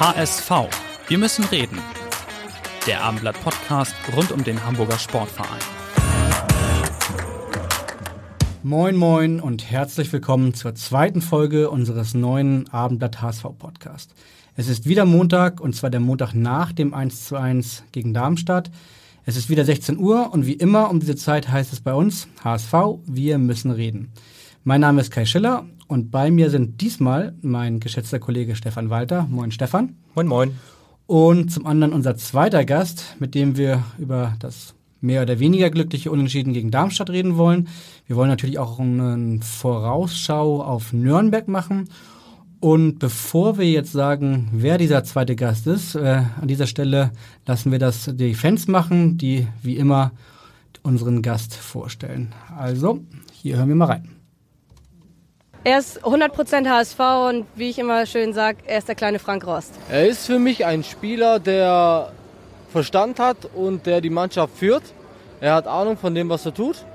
[0.00, 0.50] HSV.
[1.08, 1.78] Wir müssen reden.
[2.86, 5.60] Der Abendblatt Podcast rund um den Hamburger Sportverein.
[8.62, 14.14] Moin moin und herzlich willkommen zur zweiten Folge unseres neuen Abendblatt HSV Podcast.
[14.56, 18.70] Es ist wieder Montag und zwar der Montag nach dem 1 zu 1 gegen Darmstadt.
[19.26, 22.26] Es ist wieder 16 Uhr und wie immer um diese Zeit heißt es bei uns
[22.42, 22.72] HSV,
[23.04, 24.12] wir müssen reden.
[24.64, 29.26] Mein Name ist Kai Schiller und bei mir sind diesmal mein geschätzter Kollege Stefan Walter.
[29.28, 29.96] Moin Stefan.
[30.14, 30.56] Moin moin.
[31.08, 36.12] Und zum anderen unser zweiter Gast, mit dem wir über das mehr oder weniger glückliche
[36.12, 37.66] Unentschieden gegen Darmstadt reden wollen.
[38.06, 41.88] Wir wollen natürlich auch eine Vorausschau auf Nürnberg machen.
[42.60, 47.10] Und bevor wir jetzt sagen, wer dieser zweite Gast ist, äh, an dieser Stelle
[47.46, 50.12] lassen wir das die Fans machen, die wie immer
[50.84, 52.32] unseren Gast vorstellen.
[52.56, 53.00] Also,
[53.32, 54.19] hier hören wir mal rein.
[55.62, 59.46] Er ist 100% HSV und wie ich immer schön sage, er ist der kleine Frank
[59.46, 59.74] Rost.
[59.90, 62.12] Er ist für mich ein Spieler, der
[62.72, 64.82] Verstand hat und der die Mannschaft führt.
[65.38, 66.86] Er hat Ahnung von dem, was er tut.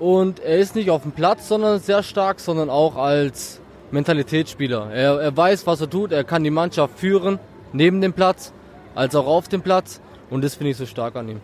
[0.00, 3.60] Und er ist nicht auf dem Platz, sondern sehr stark, sondern auch als
[3.92, 4.90] Mentalitätsspieler.
[4.92, 6.10] Er, er weiß, was er tut.
[6.10, 7.38] Er kann die Mannschaft führen,
[7.72, 8.52] neben dem Platz,
[8.96, 10.00] als auch auf dem Platz.
[10.30, 11.40] Und das finde ich so stark an ihm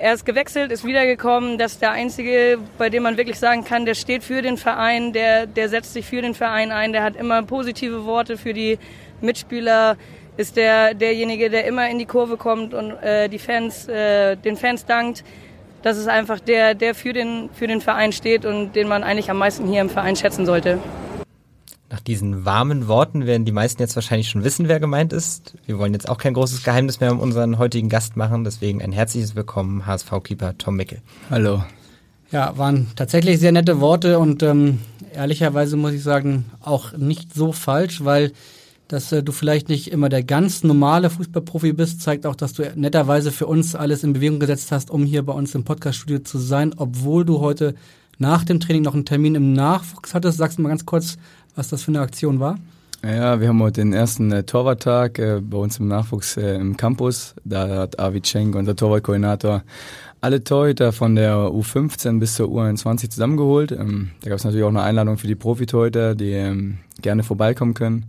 [0.00, 1.58] er ist gewechselt, ist wiedergekommen.
[1.58, 5.12] Das ist der einzige, bei dem man wirklich sagen kann, der steht für den Verein,
[5.12, 8.78] der, der setzt sich für den Verein ein, der hat immer positive Worte für die
[9.20, 9.96] Mitspieler,
[10.36, 14.56] ist der, derjenige, der immer in die Kurve kommt und äh, die Fans, äh, den
[14.56, 15.24] Fans dankt.
[15.82, 19.30] Das ist einfach der, der für den, für den Verein steht und den man eigentlich
[19.30, 20.78] am meisten hier im Verein schätzen sollte.
[21.88, 25.54] Nach diesen warmen Worten werden die meisten jetzt wahrscheinlich schon wissen, wer gemeint ist.
[25.66, 28.90] Wir wollen jetzt auch kein großes Geheimnis mehr um unseren heutigen Gast machen, deswegen ein
[28.90, 30.98] herzliches Willkommen, HSV-Keeper Tom Mickel.
[31.30, 31.62] Hallo.
[32.32, 34.80] Ja, waren tatsächlich sehr nette Worte und ähm,
[35.14, 38.32] ehrlicherweise muss ich sagen, auch nicht so falsch, weil
[38.88, 42.62] dass äh, du vielleicht nicht immer der ganz normale Fußballprofi bist, zeigt auch, dass du
[42.74, 46.38] netterweise für uns alles in Bewegung gesetzt hast, um hier bei uns im Podcaststudio zu
[46.38, 47.74] sein, obwohl du heute
[48.18, 50.38] nach dem Training noch einen Termin im Nachwuchs hattest.
[50.38, 51.18] Sagst du mal ganz kurz,
[51.56, 52.58] was das für eine Aktion war?
[53.04, 56.76] Ja, wir haben heute den ersten äh, Torwarttag äh, bei uns im Nachwuchs äh, im
[56.76, 57.34] Campus.
[57.44, 59.62] Da hat Avi Cenk, unser Torwartkoordinator,
[60.20, 63.72] alle Torhüter von der U15 bis zur U21 zusammengeholt.
[63.72, 67.74] Ähm, da gab es natürlich auch eine Einladung für die Profitorhüter, die ähm, gerne vorbeikommen
[67.74, 68.06] können.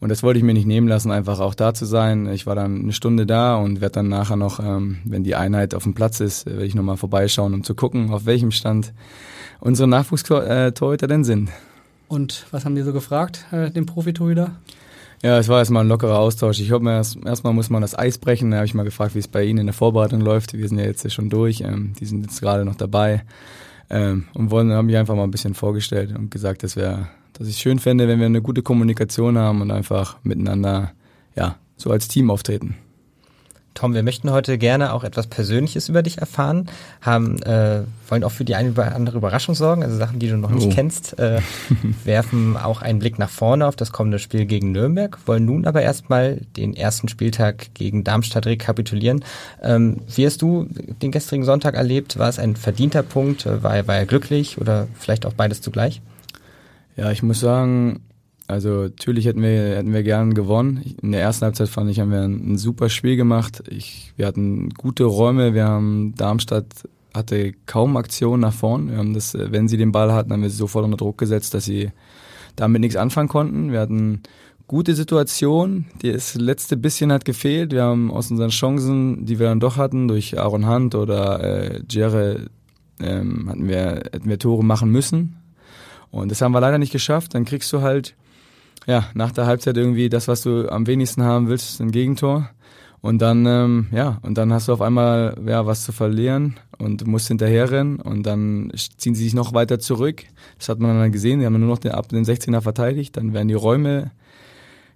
[0.00, 2.28] Und das wollte ich mir nicht nehmen lassen, einfach auch da zu sein.
[2.32, 5.74] Ich war dann eine Stunde da und werde dann nachher noch, ähm, wenn die Einheit
[5.74, 8.92] auf dem Platz ist, werde ich nochmal vorbeischauen, um zu gucken, auf welchem Stand
[9.60, 11.50] unsere Nachwuchstorhüter denn sind.
[12.08, 14.52] Und was haben die so gefragt, äh, den Profitorhüter?
[15.22, 16.60] Ja, es war erstmal ein lockerer Austausch.
[16.60, 18.50] Ich erst, erstmal muss man das Eis brechen.
[18.50, 20.52] Da habe ich mal gefragt, wie es bei Ihnen in der Vorbereitung läuft.
[20.52, 21.60] Wir sind ja jetzt schon durch.
[21.60, 23.24] Ähm, die sind jetzt gerade noch dabei.
[23.90, 27.48] Ähm, und wollen, haben mich einfach mal ein bisschen vorgestellt und gesagt, dass wir, dass
[27.48, 30.92] ich es schön fände, wenn wir eine gute Kommunikation haben und einfach miteinander,
[31.34, 32.76] ja, so als Team auftreten.
[33.78, 36.68] Tom, wir möchten heute gerne auch etwas Persönliches über dich erfahren,
[37.00, 40.36] haben, äh, wollen auch für die eine oder andere Überraschung sorgen, also Sachen, die du
[40.36, 40.74] noch nicht oh.
[40.74, 41.40] kennst, äh,
[42.04, 45.80] werfen auch einen Blick nach vorne auf das kommende Spiel gegen Nürnberg, wollen nun aber
[45.80, 49.24] erstmal den ersten Spieltag gegen Darmstadt rekapitulieren.
[49.62, 50.66] Ähm, wie hast du
[51.00, 52.18] den gestrigen Sonntag erlebt?
[52.18, 53.46] War es ein verdienter Punkt?
[53.46, 56.02] War er, war er glücklich oder vielleicht auch beides zugleich?
[56.96, 58.00] Ja, ich muss sagen,
[58.48, 60.94] also natürlich hätten wir, hätten wir gern gewonnen.
[61.02, 63.62] In der ersten Halbzeit fand ich, haben wir ein, ein super Spiel gemacht.
[63.68, 65.52] Ich, wir hatten gute Räume.
[65.52, 66.64] Wir haben Darmstadt
[67.14, 68.90] hatte kaum Aktionen nach vorn.
[68.90, 71.52] Wir haben das, wenn sie den Ball hatten, haben wir sie sofort unter Druck gesetzt,
[71.52, 71.90] dass sie
[72.56, 73.70] damit nichts anfangen konnten.
[73.70, 74.22] Wir hatten
[74.66, 75.86] gute Situationen.
[76.02, 77.72] Das letzte bisschen hat gefehlt.
[77.72, 81.82] Wir haben aus unseren Chancen, die wir dann doch hatten, durch Aaron Hunt oder äh,
[81.90, 82.46] Jere,
[83.00, 85.36] ähm, hatten wir, hätten wir Tore machen müssen.
[86.10, 87.34] Und das haben wir leider nicht geschafft.
[87.34, 88.14] Dann kriegst du halt
[88.88, 92.48] ja, nach der Halbzeit irgendwie das, was du am wenigsten haben willst, ist ein Gegentor.
[93.00, 97.06] Und dann, ähm, ja, und dann hast du auf einmal ja, was zu verlieren und
[97.06, 100.24] musst hinterherrennen und dann ziehen sie sich noch weiter zurück.
[100.58, 103.34] Das hat man dann gesehen, die haben nur noch den, ab den 16er verteidigt, dann
[103.34, 104.10] werden die Räume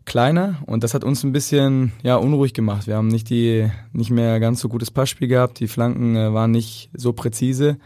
[0.05, 2.89] kleiner und das hat uns ein bisschen ja, unruhig gemacht.
[2.89, 6.51] Wir haben nicht, die, nicht mehr ganz so gutes Passspiel gehabt, die Flanken äh, waren
[6.51, 7.77] nicht so präzise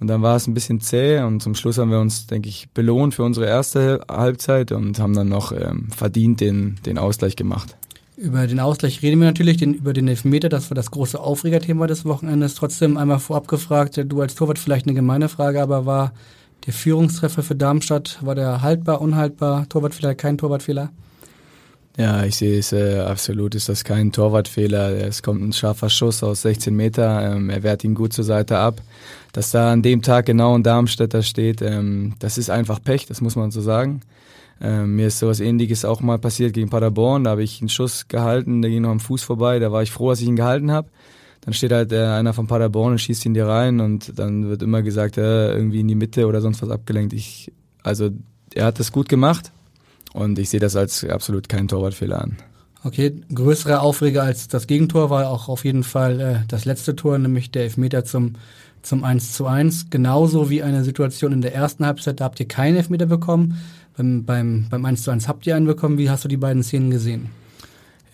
[0.00, 2.70] Und dann war es ein bisschen zäh und zum Schluss haben wir uns, denke ich,
[2.72, 7.76] belohnt für unsere erste Halbzeit und haben dann noch ähm, verdient den, den Ausgleich gemacht.
[8.16, 11.86] Über den Ausgleich reden wir natürlich, den, über den Elfmeter, das war das große Aufregerthema
[11.86, 12.54] des Wochenendes.
[12.54, 16.12] Trotzdem einmal vorab gefragt, du als Torwart vielleicht eine gemeine Frage, aber war
[16.66, 20.90] der Führungstreffer für Darmstadt, war der haltbar, unhaltbar, Torwartfehler, kein Torwartfehler?
[21.96, 24.92] Ja, ich sehe es äh, absolut, ist das kein Torwartfehler.
[25.06, 28.58] Es kommt ein scharfer Schuss aus 16 Meter, ähm, er wehrt ihn gut zur Seite
[28.58, 28.80] ab.
[29.32, 33.20] Dass da an dem Tag genau ein Darmstädter steht, ähm, das ist einfach Pech, das
[33.20, 34.00] muss man so sagen.
[34.60, 38.08] Ähm, mir ist sowas ähnliches auch mal passiert gegen Paderborn, da habe ich einen Schuss
[38.08, 40.70] gehalten, der ging noch am Fuß vorbei, da war ich froh, dass ich ihn gehalten
[40.70, 40.88] habe.
[41.42, 44.62] Dann steht halt äh, einer von Paderborn und schießt ihn dir rein und dann wird
[44.62, 47.14] immer gesagt, äh, irgendwie in die Mitte oder sonst was abgelenkt.
[47.14, 47.50] Ich,
[47.82, 48.10] also
[48.52, 49.50] er hat das gut gemacht,
[50.12, 52.36] und ich sehe das als absolut keinen Torwartfehler an.
[52.82, 57.18] Okay, größere Aufreger als das Gegentor war auch auf jeden Fall äh, das letzte Tor,
[57.18, 58.36] nämlich der Elfmeter zum,
[58.82, 59.86] zum 1 zu 1.
[59.90, 63.58] Genauso wie eine Situation in der ersten Halbzeit, da habt ihr keinen Elfmeter bekommen.
[63.96, 65.98] Beim, beim, beim 1 zu 1 habt ihr einen bekommen.
[65.98, 67.30] Wie hast du die beiden Szenen gesehen?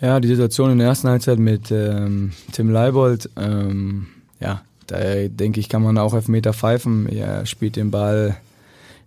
[0.01, 4.09] Ja, die Situation in der ersten Halbzeit mit ähm, Tim Leibold, ähm,
[4.41, 4.99] ja, da
[5.29, 7.09] denke ich, kann man auch Elfmeter pfeifen.
[7.09, 8.37] Er spielt den Ball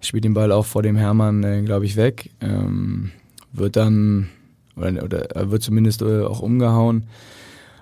[0.02, 2.30] spielt den Ball auch vor dem Hermann, äh, glaube ich, weg.
[2.42, 3.12] Ähm,
[3.52, 4.30] wird dann,
[4.76, 7.04] oder, oder wird zumindest äh, auch umgehauen.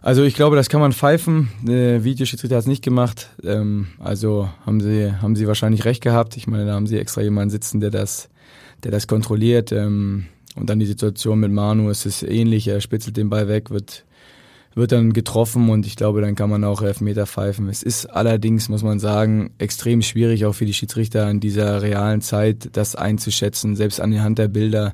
[0.01, 1.49] Also ich glaube, das kann man pfeifen.
[1.63, 3.29] Der Videoschiedsrichter hat es nicht gemacht.
[3.43, 6.37] Ähm, also haben sie, haben sie wahrscheinlich recht gehabt.
[6.37, 8.29] Ich meine, da haben sie extra jemanden sitzen, der das,
[8.83, 9.71] der das kontrolliert.
[9.71, 12.67] Ähm, und dann die Situation mit Manu, es ist ähnlich.
[12.67, 14.05] Er spitzelt den Ball weg, wird
[14.77, 17.67] wird dann getroffen und ich glaube, dann kann man auch Elfmeter pfeifen.
[17.67, 22.21] Es ist allerdings, muss man sagen, extrem schwierig auch für die Schiedsrichter in dieser realen
[22.21, 23.75] Zeit, das einzuschätzen.
[23.75, 24.93] Selbst an die Hand der Bilder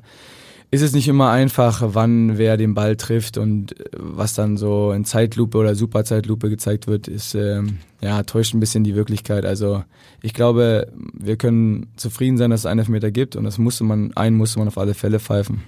[0.74, 4.90] ist es nicht immer einfach, wann wer den Ball trifft und äh, was dann so
[4.90, 9.46] in Zeitlupe oder Superzeitlupe gezeigt wird, ist ähm, ja täuscht ein bisschen die Wirklichkeit.
[9.46, 9.84] Also
[10.20, 14.12] ich glaube, wir können zufrieden sein, dass es einen Elfmeter gibt und das musste man,
[14.16, 15.62] einen musste man auf alle Fälle pfeifen.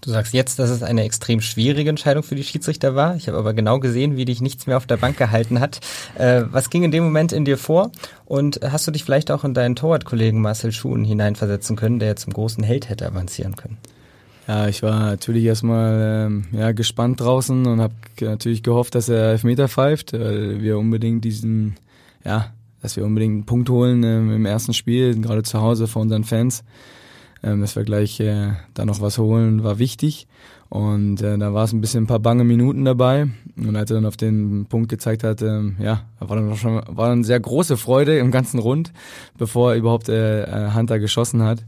[0.00, 3.16] Du sagst jetzt, dass es eine extrem schwierige Entscheidung für die Schiedsrichter war.
[3.16, 5.80] Ich habe aber genau gesehen, wie dich nichts mehr auf der Bank gehalten hat.
[6.16, 7.90] Äh, was ging in dem Moment in dir vor?
[8.24, 12.32] Und hast du dich vielleicht auch in deinen Torwartkollegen Marcel Schuhen hineinversetzen können, der zum
[12.32, 13.78] großen Held hätte avancieren können?
[14.48, 19.32] Ja, ich war natürlich erstmal ähm, ja, gespannt draußen und habe natürlich gehofft, dass er
[19.32, 21.76] Elfmeter pfeift, weil wir unbedingt diesen,
[22.24, 26.02] ja, dass wir unbedingt einen Punkt holen ähm, im ersten Spiel, gerade zu Hause vor
[26.02, 26.64] unseren Fans
[27.42, 30.26] ähm, dass wir gleich äh, da noch was holen, war wichtig.
[30.68, 33.28] Und äh, da war es ein bisschen ein paar bange Minuten dabei.
[33.56, 37.08] Und als er dann auf den Punkt gezeigt hat, ähm, ja, war dann schon war
[37.08, 38.92] dann sehr große Freude im ganzen Rund,
[39.38, 41.64] bevor er überhaupt äh, äh, Hunter geschossen hat.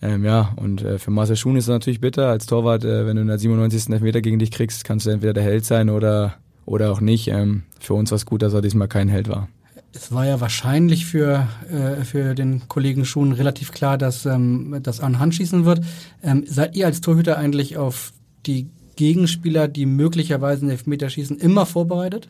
[0.00, 2.28] Ähm, ja, und äh, für Marcel Schuhn ist es natürlich bitter.
[2.28, 3.92] Als Torwart, äh, wenn du in der 97.
[3.92, 6.34] Elfmeter gegen dich kriegst, kannst du entweder der Held sein oder,
[6.66, 7.28] oder auch nicht.
[7.28, 9.48] Ähm, für uns war es gut, dass er diesmal kein Held war
[9.92, 15.00] es war ja wahrscheinlich für, äh, für den Kollegen schon relativ klar, dass ähm, das
[15.00, 15.80] an Hand schießen wird.
[16.22, 18.12] Ähm, seid ihr als Torhüter eigentlich auf
[18.46, 22.28] die Gegenspieler, die möglicherweise einen Elfmeter schießen, immer vorbereitet?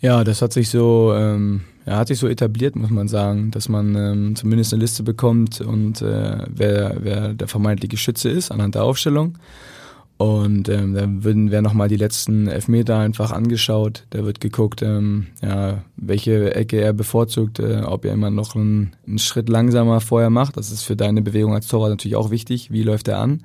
[0.00, 3.68] Ja, das hat sich so, ähm, ja, hat sich so etabliert, muss man sagen, dass
[3.68, 8.76] man ähm, zumindest eine Liste bekommt und äh, wer, wer der vermeintliche Schütze ist anhand
[8.76, 9.38] der Aufstellung.
[10.18, 14.04] Und ähm, da würden werden nochmal die letzten Elfmeter einfach angeschaut.
[14.10, 18.96] Da wird geguckt, ähm, ja, welche Ecke er bevorzugt, äh, ob er immer noch einen,
[19.06, 20.56] einen Schritt langsamer vorher macht.
[20.56, 22.72] Das ist für deine Bewegung als Torwart natürlich auch wichtig.
[22.72, 23.44] Wie läuft er an?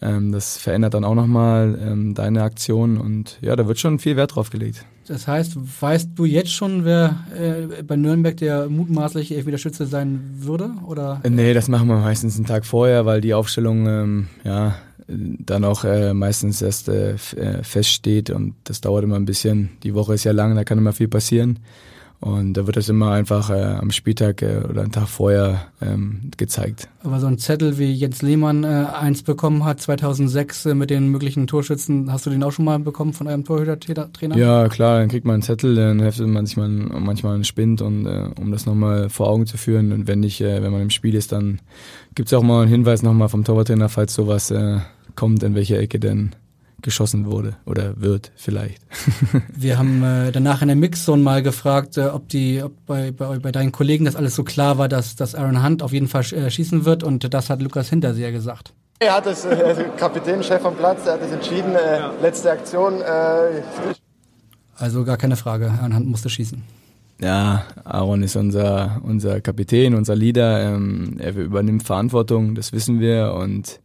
[0.00, 4.16] Ähm, das verändert dann auch nochmal ähm, deine Aktion und ja, da wird schon viel
[4.16, 4.86] Wert drauf gelegt.
[5.06, 10.70] Das heißt, weißt du jetzt schon, wer äh, bei Nürnberg der mutmaßliche Elfmeterschütze sein würde?
[10.86, 11.20] Oder?
[11.28, 14.76] Nee, das machen wir meistens einen Tag vorher, weil die Aufstellung ähm, ja,
[15.08, 19.70] dann auch äh, meistens erst äh, äh, feststeht und das dauert immer ein bisschen.
[19.82, 21.58] Die Woche ist ja lang, da kann immer viel passieren.
[22.22, 26.30] Und da wird das immer einfach äh, am Spieltag äh, oder einen Tag vorher ähm,
[26.36, 26.88] gezeigt.
[27.02, 31.08] Aber so ein Zettel, wie Jens Lehmann äh, eins bekommen hat, 2006 äh, mit den
[31.08, 34.36] möglichen Torschützen, hast du den auch schon mal bekommen von einem Torhüter-Trainer?
[34.36, 37.82] Ja, klar, dann kriegt man einen Zettel, dann heftet man sich mal, manchmal einen Spind,
[37.82, 39.90] und, äh, um das nochmal vor Augen zu führen.
[39.90, 41.58] Und wenn nicht, äh, wenn man im Spiel ist, dann
[42.14, 44.78] gibt es auch mal einen Hinweis nochmal vom Torwarttrainer, falls sowas äh,
[45.16, 46.36] kommt, in welche Ecke denn
[46.82, 48.82] geschossen wurde oder wird vielleicht.
[49.56, 53.38] Wir haben äh, danach in der Mixzone mal gefragt, äh, ob die ob bei, bei,
[53.38, 56.24] bei deinen Kollegen das alles so klar war, dass, dass Aaron Hunt auf jeden Fall
[56.32, 58.74] äh, schießen wird und das hat Lukas Hinterseher gesagt.
[58.98, 62.12] Er hat das, äh, Kapitän, Chef am Platz, der hat das entschieden, äh, ja.
[62.20, 63.00] letzte Aktion.
[63.00, 63.62] Äh,
[64.76, 66.62] also gar keine Frage, Aaron Hunt musste schießen.
[67.20, 70.74] Ja, Aaron ist unser, unser Kapitän, unser Leader.
[70.74, 73.80] Ähm, er übernimmt Verantwortung, das wissen wir und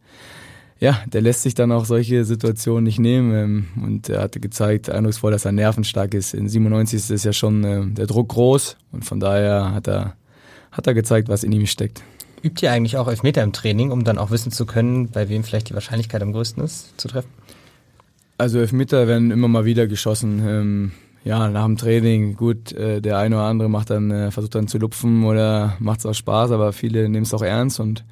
[0.80, 3.34] ja, der lässt sich dann auch solche Situationen nicht nehmen.
[3.34, 6.34] Ähm, und er hatte gezeigt, eindrucksvoll, dass er nervenstark ist.
[6.34, 10.14] In 97 ist ja schon äh, der Druck groß und von daher hat er,
[10.70, 12.02] hat er gezeigt, was in ihm steckt.
[12.42, 15.42] Übt ihr eigentlich auch Elfmeter im Training, um dann auch wissen zu können, bei wem
[15.42, 17.30] vielleicht die Wahrscheinlichkeit am größten ist, zu treffen?
[18.36, 20.42] Also Elfmeter werden immer mal wieder geschossen.
[20.46, 20.92] Ähm,
[21.24, 24.68] ja, nach dem Training, gut, äh, der eine oder andere macht dann, äh, versucht dann
[24.68, 28.04] zu lupfen oder macht es auch Spaß, aber viele nehmen es auch ernst und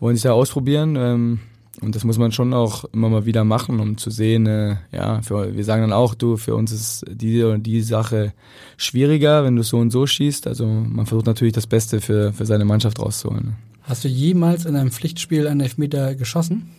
[0.00, 1.40] wollen sich da ausprobieren.
[1.80, 5.22] Und das muss man schon auch immer mal wieder machen, um zu sehen, äh, ja,
[5.22, 8.34] für, wir sagen dann auch, du, für uns ist die oder die Sache
[8.76, 10.46] schwieriger, wenn du so und so schießt.
[10.46, 13.56] Also man versucht natürlich das Beste für, für seine Mannschaft rauszuholen.
[13.82, 16.70] Hast du jemals in einem Pflichtspiel einen Elfmeter geschossen?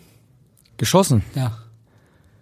[0.78, 1.24] Geschossen?
[1.36, 1.58] Ja.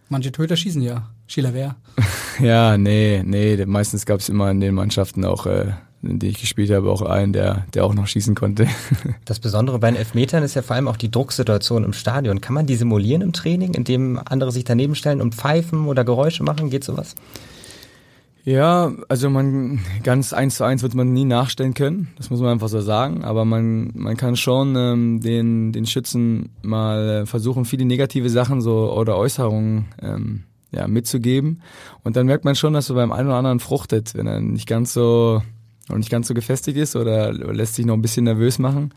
[0.10, 1.10] Manche Töter schießen ja.
[1.28, 1.78] Schieler wer?
[2.40, 3.66] ja, nee, nee.
[3.66, 5.72] Meistens gab es immer in den Mannschaften auch äh,
[6.04, 8.68] in denen ich gespielt habe, auch einen, der, der auch noch schießen konnte.
[9.26, 12.42] Das Besondere bei den Elfmetern ist ja vor allem auch die Drucksituation im Stadion.
[12.42, 16.44] Kann man die simulieren im Training, indem andere sich daneben stellen und pfeifen oder Geräusche
[16.44, 16.70] machen?
[16.70, 17.16] Geht sowas?
[18.44, 22.50] Ja, also man ganz eins zu eins wird man nie nachstellen können, das muss man
[22.50, 23.24] einfach so sagen.
[23.24, 28.92] Aber man man kann schon ähm, den den Schützen mal versuchen, viele negative Sachen so
[28.94, 31.62] oder Äußerungen ähm, ja mitzugeben.
[32.04, 34.68] Und dann merkt man schon, dass so beim einen oder anderen fruchtet, wenn er nicht
[34.68, 35.44] ganz so
[35.92, 38.94] noch nicht ganz so gefestigt ist oder lässt sich noch ein bisschen nervös machen,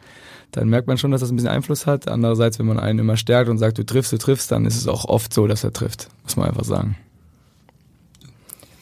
[0.52, 2.08] dann merkt man schon, dass das ein bisschen Einfluss hat.
[2.08, 4.86] Andererseits, wenn man einen immer stärkt und sagt, du triffst, du triffst, dann ist es
[4.86, 6.96] auch oft so, dass er trifft, muss man einfach sagen.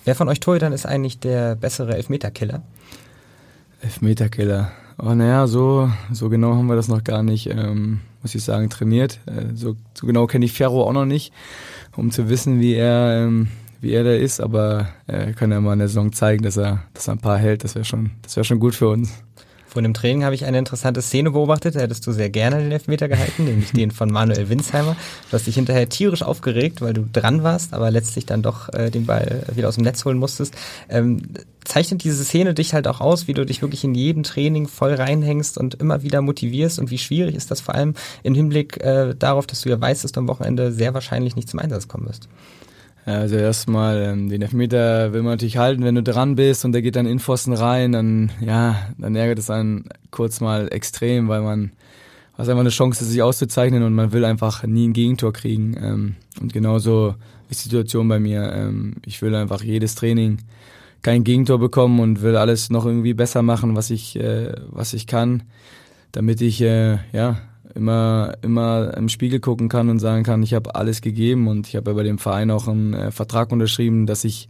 [0.04, 2.62] Wer von euch Torhütern ist eigentlich der bessere Elfmeterkiller?
[3.80, 4.72] Elfmeterkiller.
[4.98, 8.68] Oh, naja, so, so genau haben wir das noch gar nicht, ähm, muss ich sagen,
[8.68, 9.20] trainiert.
[9.26, 11.32] Äh, so, so genau kenne ich Ferro auch noch nicht,
[11.96, 13.48] um zu wissen, wie er ähm,
[13.82, 16.84] wie er da ist, aber er kann ja mal in der Saison zeigen, dass er,
[16.94, 17.64] dass er ein paar hält.
[17.64, 19.12] Das wäre schon, das wäre schon gut für uns.
[19.66, 21.76] Vor dem Training habe ich eine interessante Szene beobachtet.
[21.76, 24.96] Da hättest du sehr gerne den Elfmeter gehalten, nämlich den von Manuel Winsheimer.
[25.30, 28.90] Du hast dich hinterher tierisch aufgeregt, weil du dran warst, aber letztlich dann doch äh,
[28.90, 30.54] den Ball wieder aus dem Netz holen musstest.
[30.90, 31.22] Ähm,
[31.64, 34.94] zeichnet diese Szene dich halt auch aus, wie du dich wirklich in jedem Training voll
[34.94, 39.14] reinhängst und immer wieder motivierst und wie schwierig ist das vor allem im Hinblick äh,
[39.18, 42.06] darauf, dass du ja weißt, dass du am Wochenende sehr wahrscheinlich nicht zum Einsatz kommen
[42.06, 42.28] wirst?
[43.04, 46.82] Also erstmal, ähm, den Elfmeter will man natürlich halten, wenn du dran bist und der
[46.82, 51.42] geht dann in Pfosten rein, dann, ja, dann ärgert es einen kurz mal extrem, weil
[51.42, 51.72] man
[52.34, 55.76] hat einfach eine Chance, sich auszuzeichnen und man will einfach nie ein Gegentor kriegen.
[55.82, 57.16] Ähm, und genauso
[57.50, 58.52] ist die Situation bei mir.
[58.52, 60.38] Ähm, ich will einfach jedes Training
[61.02, 65.06] kein Gegentor bekommen und will alles noch irgendwie besser machen, was ich, äh, was ich
[65.06, 65.42] kann,
[66.12, 67.38] damit ich, äh, ja,
[67.74, 71.76] immer, immer im Spiegel gucken kann und sagen kann, ich habe alles gegeben und ich
[71.76, 74.48] habe ja bei dem Verein auch einen äh, Vertrag unterschrieben, dass ich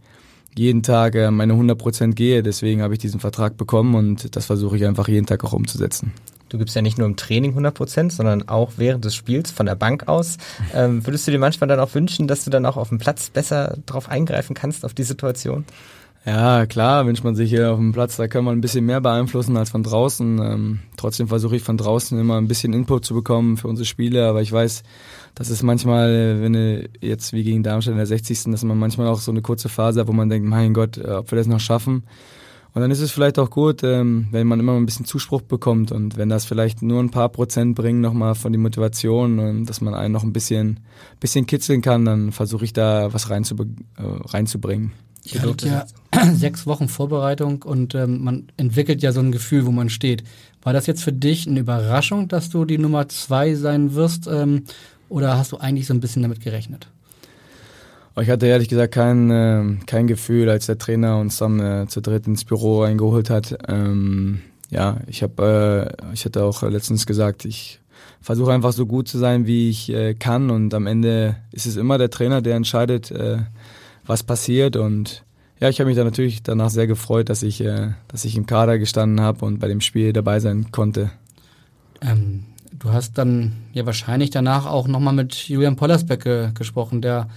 [0.56, 2.42] jeden Tag äh, meine 100 Prozent gehe.
[2.42, 6.12] Deswegen habe ich diesen Vertrag bekommen und das versuche ich einfach jeden Tag auch umzusetzen.
[6.48, 9.64] Du gibst ja nicht nur im Training 100 Prozent, sondern auch während des Spiels von
[9.64, 10.36] der Bank aus.
[10.74, 13.30] Ähm, würdest du dir manchmal dann auch wünschen, dass du dann auch auf dem Platz
[13.30, 15.64] besser drauf eingreifen kannst auf die Situation?
[16.24, 19.00] Ja, klar, wünscht man sich hier auf dem Platz, da kann man ein bisschen mehr
[19.00, 20.38] beeinflussen als von draußen.
[20.38, 24.28] Ähm, trotzdem versuche ich von draußen immer ein bisschen Input zu bekommen für unsere Spiele,
[24.28, 24.84] aber ich weiß,
[25.34, 28.44] dass es manchmal, wenn du jetzt wie gegen Darmstadt in der 60.
[28.52, 31.10] dass man manchmal auch so eine kurze Phase hat, wo man denkt, mein Gott, äh,
[31.10, 32.04] ob wir das noch schaffen.
[32.74, 35.90] Und dann ist es vielleicht auch gut, ähm, wenn man immer ein bisschen Zuspruch bekommt
[35.90, 39.80] und wenn das vielleicht nur ein paar Prozent bringt nochmal von die Motivation und dass
[39.80, 40.78] man einen noch ein bisschen,
[41.18, 43.64] bisschen kitzeln kann, dann versuche ich da was reinzube
[43.98, 44.92] äh, reinzubringen.
[45.24, 45.86] Ihr hattet ja
[46.34, 50.24] sechs Wochen Vorbereitung und ähm, man entwickelt ja so ein Gefühl, wo man steht.
[50.62, 54.64] War das jetzt für dich eine Überraschung, dass du die Nummer zwei sein wirst ähm,
[55.08, 56.88] oder hast du eigentlich so ein bisschen damit gerechnet?
[58.20, 62.02] Ich hatte ehrlich gesagt kein, äh, kein Gefühl, als der Trainer uns dann äh, zu
[62.02, 63.56] dritt ins Büro reingeholt hat.
[63.68, 67.80] Ähm, ja, ich habe, äh, ich hatte auch letztens gesagt, ich
[68.20, 71.76] versuche einfach so gut zu sein, wie ich äh, kann und am Ende ist es
[71.76, 73.38] immer der Trainer, der entscheidet, äh,
[74.06, 74.76] was passiert.
[74.76, 75.24] Und
[75.60, 78.46] ja, ich habe mich dann natürlich danach sehr gefreut, dass ich, äh, dass ich im
[78.46, 81.10] Kader gestanden habe und bei dem Spiel dabei sein konnte.
[82.00, 87.28] Ähm, du hast dann ja wahrscheinlich danach auch nochmal mit Julian Pollersbeck ge gesprochen, der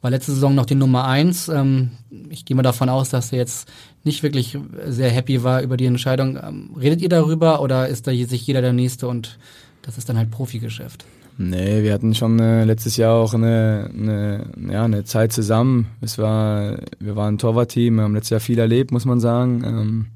[0.00, 1.48] war letzte Saison noch die Nummer eins.
[1.48, 1.92] Ähm,
[2.28, 3.70] ich gehe mal davon aus, dass er jetzt
[4.04, 6.36] nicht wirklich sehr happy war über die Entscheidung.
[6.36, 9.38] Ähm, redet ihr darüber oder ist da sich jeder der Nächste und
[9.82, 11.04] das ist dann halt Profigeschäft?
[11.38, 15.88] Nee, wir hatten schon äh, letztes Jahr auch eine, eine, ja, eine Zeit zusammen.
[16.00, 19.62] Es war, wir waren ein Torwartteam, wir haben letztes Jahr viel erlebt, muss man sagen.
[19.64, 20.06] Ähm,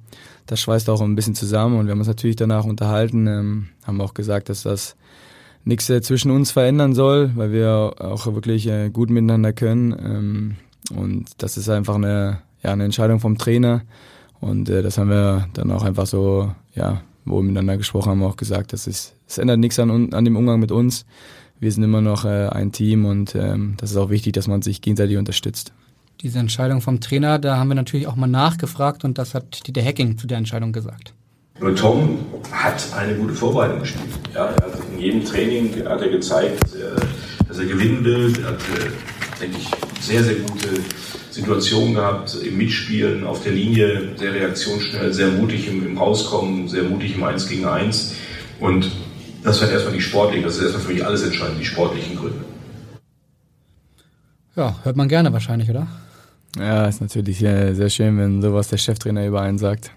[0.46, 4.00] das schweißt auch ein bisschen zusammen und wir haben uns natürlich danach unterhalten, ähm, haben
[4.00, 4.96] auch gesagt, dass das
[5.64, 9.92] nichts äh, zwischen uns verändern soll, weil wir auch wirklich äh, gut miteinander können.
[9.92, 10.56] Ähm,
[10.96, 13.82] und das ist einfach eine, ja, eine Entscheidung vom Trainer.
[14.40, 18.23] Und äh, das haben wir dann auch einfach so, ja, wo wir miteinander gesprochen haben,
[18.23, 21.04] auch gesagt, das ist, es ändert nichts an, an dem Umgang mit uns.
[21.59, 24.62] Wir sind immer noch äh, ein Team und ähm, das ist auch wichtig, dass man
[24.62, 25.73] sich gegenseitig unterstützt.
[26.21, 29.83] Diese Entscheidung vom Trainer, da haben wir natürlich auch mal nachgefragt und das hat Dieter
[29.83, 31.14] Hacking zu der Entscheidung gesagt.
[31.61, 32.18] Nur Tom
[32.52, 34.11] hat eine gute Vorbereitung gespielt.
[34.35, 36.62] Ja, hat in jedem Training hat er gezeigt,
[37.49, 38.33] dass er, gewinnen will.
[38.42, 40.68] Er hat, äh, denke ich, sehr, sehr gute
[41.30, 46.83] Situationen gehabt im Mitspielen, auf der Linie, sehr reaktionsschnell, sehr mutig im, im Rauskommen, sehr
[46.83, 48.14] mutig im 1 gegen 1.
[48.61, 48.90] Und
[49.46, 52.44] das waren erstmal die sportlichen, das ist erstmal für mich alles entscheidend, die sportlichen Gründe.
[54.56, 55.86] Ja, hört man gerne wahrscheinlich, oder?
[56.58, 59.92] Ja, ist natürlich sehr, sehr schön, wenn sowas der Cheftrainer über einen sagt.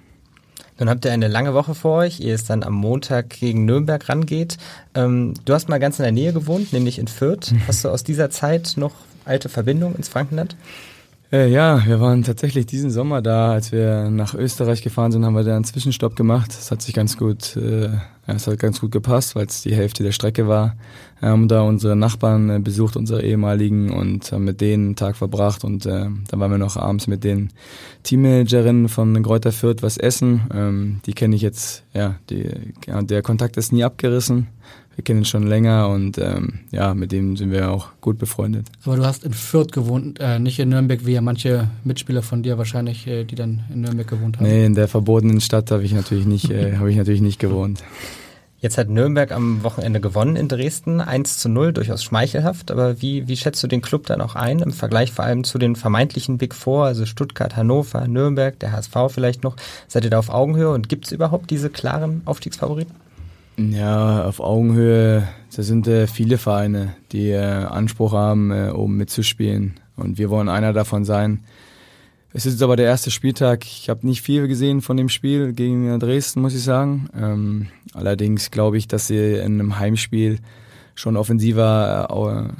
[0.78, 4.08] Nun habt ihr eine lange Woche vor euch, ehe es dann am Montag gegen Nürnberg
[4.08, 4.58] rangeht.
[4.94, 7.54] Ähm, du hast mal ganz in der Nähe gewohnt, nämlich in Fürth.
[7.68, 8.94] Hast du aus dieser Zeit noch
[9.26, 10.56] alte Verbindungen ins Frankenland?
[11.32, 15.36] Äh, ja, wir waren tatsächlich diesen Sommer da, als wir nach Österreich gefahren sind, haben
[15.36, 16.50] wir da einen Zwischenstopp gemacht.
[16.50, 19.76] Das hat sich ganz gut, äh, ja, es hat ganz gut gepasst, weil es die
[19.76, 20.76] Hälfte der Strecke war.
[21.20, 25.18] Wir haben da unsere Nachbarn äh, besucht, unsere ehemaligen, und haben mit denen einen Tag
[25.18, 25.64] verbracht.
[25.64, 27.52] Und äh, dann waren wir noch abends mit den
[28.02, 30.42] Teammanagerinnen von Kräuter Fürth was essen.
[30.52, 32.50] Ähm, die kenne ich jetzt, ja, die,
[32.88, 34.48] ja, der Kontakt ist nie abgerissen
[35.00, 38.68] wir kennen ihn schon länger und ähm, ja, mit dem sind wir auch gut befreundet.
[38.84, 42.44] Aber du hast in Fürth gewohnt, äh, nicht in Nürnberg, wie ja manche Mitspieler von
[42.44, 44.46] dir wahrscheinlich, äh, die dann in Nürnberg gewohnt haben.
[44.46, 47.82] Nee, in der verbotenen Stadt habe ich natürlich nicht, äh, habe ich natürlich nicht gewohnt.
[48.60, 52.70] Jetzt hat Nürnberg am Wochenende gewonnen in Dresden, 1 zu 0, durchaus schmeichelhaft.
[52.70, 55.58] Aber wie, wie schätzt du den Club dann auch ein, im Vergleich vor allem zu
[55.60, 59.56] den vermeintlichen Big Four, also Stuttgart, Hannover, Nürnberg, der HSV vielleicht noch?
[59.88, 62.94] Seid ihr da auf Augenhöhe und gibt es überhaupt diese klaren Aufstiegsfavoriten?
[63.60, 69.74] Ja, auf Augenhöhe, da sind äh, viele Vereine, die äh, Anspruch haben, äh, oben mitzuspielen.
[69.98, 71.42] Und wir wollen einer davon sein.
[72.32, 73.66] Es ist aber der erste Spieltag.
[73.66, 77.10] Ich habe nicht viel gesehen von dem Spiel gegen Dresden, muss ich sagen.
[77.20, 80.40] Ähm, allerdings glaube ich, dass sie in einem Heimspiel
[80.96, 82.08] schon offensiver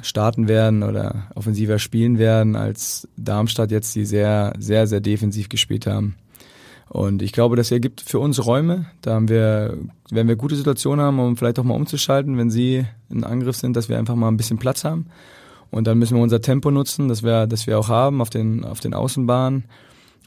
[0.00, 5.48] äh, starten werden oder offensiver spielen werden als Darmstadt jetzt, die sehr, sehr, sehr defensiv
[5.48, 6.16] gespielt haben.
[6.90, 8.86] Und ich glaube, das ergibt für uns Räume.
[9.00, 9.78] Da haben wir,
[10.10, 13.76] werden wir gute Situationen haben, um vielleicht auch mal umzuschalten, wenn sie in Angriff sind,
[13.76, 15.06] dass wir einfach mal ein bisschen Platz haben.
[15.70, 18.64] Und dann müssen wir unser Tempo nutzen, das wir, das wir auch haben auf den,
[18.64, 19.66] auf den Außenbahnen.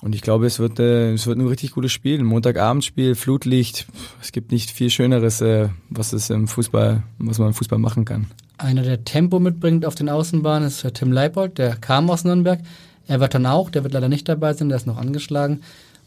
[0.02, 2.17] Und ich glaube, es wird, äh, es wird ein richtig gutes Spiel.
[2.17, 3.86] Ein Montagabendspiel, Flutlicht.
[4.21, 8.06] Es gibt nicht viel Schöneres, äh, was es im Fußball, was man im Fußball machen
[8.06, 8.28] kann.
[8.58, 12.62] Einer, der Tempo mitbringt auf den Außenbahnen, ist Tim Leipold, der kam aus Nürnberg.
[13.06, 15.60] Er wird dann auch, der wird leider nicht dabei sein, der ist noch angeschlagen.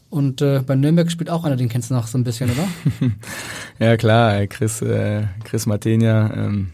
[0.09, 2.67] Und äh, bei Nürnberg spielt auch einer, den kennst du noch so ein bisschen, oder?
[3.79, 6.69] ja klar, Chris, äh, Chris Martenia, ähm,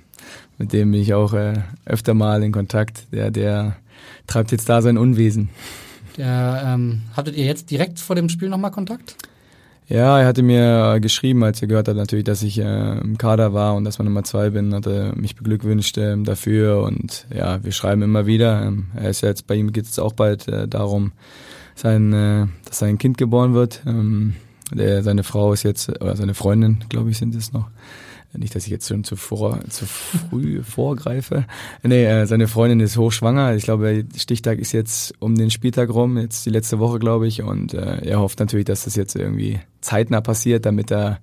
[0.57, 1.53] mit dem bin ich auch äh,
[1.85, 3.07] öfter mal in Kontakt.
[3.11, 3.77] Der, der
[4.27, 5.49] treibt jetzt da sein Unwesen.
[6.17, 9.15] Der, ähm, hattet ihr jetzt direkt vor dem Spiel nochmal Kontakt?
[9.89, 13.53] Ja, er hatte mir geschrieben, als er gehört hat natürlich, dass ich äh, im Kader
[13.53, 17.63] war und dass man Nummer zwei bin, hat er mich beglückwünscht äh, dafür und ja,
[17.63, 18.63] wir schreiben immer wieder.
[18.63, 21.11] Ähm, er ist ja jetzt, bei ihm geht es auch bald äh, darum,
[21.75, 23.81] sein, äh, dass sein Kind geboren wird.
[23.85, 24.35] Ähm,
[24.71, 27.69] der, seine Frau ist jetzt, oder seine Freundin, glaube ich, sind es noch.
[28.35, 31.45] Nicht, dass ich jetzt schon zu, vor, zu früh vorgreife.
[31.83, 33.55] Nee, äh, seine Freundin ist hochschwanger.
[33.55, 37.27] Ich glaube, der Stichtag ist jetzt um den Spieltag rum, jetzt die letzte Woche, glaube
[37.27, 37.43] ich.
[37.43, 41.19] Und äh, er hofft natürlich, dass das jetzt irgendwie zeitnah passiert, damit er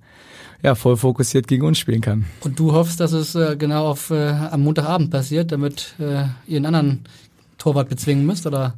[0.63, 2.25] ja, voll fokussiert gegen uns spielen kann.
[2.41, 6.57] Und du hoffst, dass es äh, genau auf, äh, am Montagabend passiert, damit äh, ihr
[6.57, 7.03] einen anderen
[7.57, 8.75] Torwart bezwingen müsst, oder?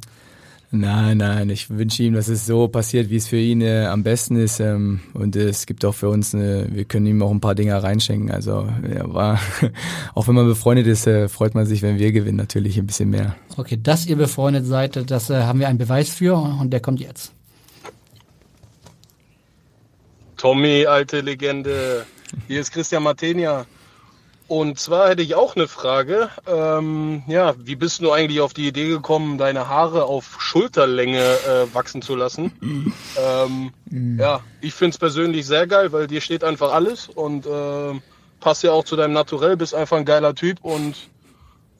[0.76, 4.02] Nein, nein, ich wünsche ihm, dass es so passiert, wie es für ihn äh, am
[4.02, 4.58] besten ist.
[4.58, 7.80] Ähm, und es gibt auch für uns, eine, wir können ihm auch ein paar Dinge
[7.80, 8.32] reinschenken.
[8.32, 9.38] Also ja, war,
[10.16, 13.10] auch wenn man befreundet ist, äh, freut man sich, wenn wir gewinnen, natürlich ein bisschen
[13.10, 13.36] mehr.
[13.56, 16.98] Okay, dass ihr befreundet seid, das äh, haben wir einen Beweis für und der kommt
[16.98, 17.32] jetzt.
[20.36, 22.04] Tommy, alte Legende.
[22.48, 23.64] Hier ist Christian Martenia.
[24.46, 26.28] Und zwar hätte ich auch eine Frage.
[26.46, 31.74] Ähm, ja, wie bist du eigentlich auf die Idee gekommen, deine Haare auf Schulterlänge äh,
[31.74, 32.52] wachsen zu lassen?
[33.16, 34.18] ähm, mhm.
[34.20, 38.00] Ja, ich finde es persönlich sehr geil, weil dir steht einfach alles und äh,
[38.40, 40.94] passt ja auch zu deinem Naturell, bist einfach ein geiler Typ und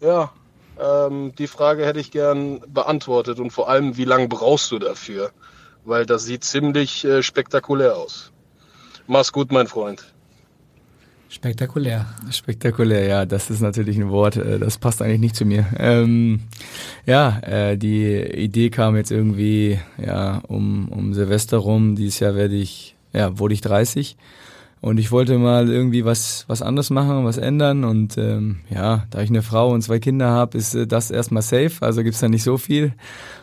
[0.00, 0.32] ja,
[0.80, 5.30] ähm, die Frage hätte ich gern beantwortet und vor allem, wie lange brauchst du dafür?
[5.84, 8.32] Weil das sieht ziemlich äh, spektakulär aus.
[9.06, 10.13] Mach's gut, mein Freund.
[11.34, 12.06] Spektakulär.
[12.30, 15.66] Spektakulär, ja, das ist natürlich ein Wort, äh, das passt eigentlich nicht zu mir.
[15.78, 16.42] Ähm,
[17.06, 21.96] ja, äh, die Idee kam jetzt irgendwie ja um, um Silvester rum.
[21.96, 24.16] Dieses Jahr werde ich, ja, wurde ich 30
[24.80, 29.20] und ich wollte mal irgendwie was was anderes machen, was ändern und ähm, ja, da
[29.20, 31.72] ich eine Frau und zwei Kinder habe, ist äh, das erstmal safe.
[31.80, 32.94] Also gibt's da nicht so viel,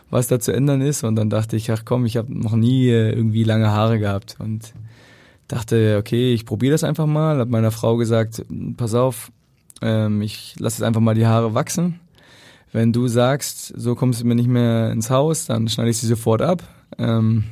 [0.08, 1.04] was da zu ändern ist.
[1.04, 4.36] Und dann dachte ich, ach komm, ich habe noch nie äh, irgendwie lange Haare gehabt
[4.38, 4.72] und
[5.52, 7.38] dachte, okay, ich probiere das einfach mal.
[7.38, 8.44] Hab meiner Frau gesagt,
[8.76, 9.30] pass auf,
[9.82, 12.00] ähm, ich lasse jetzt einfach mal die Haare wachsen.
[12.72, 16.06] Wenn du sagst, so kommst du mir nicht mehr ins Haus, dann schneide ich sie
[16.06, 16.62] sofort ab.
[16.96, 17.44] Ähm,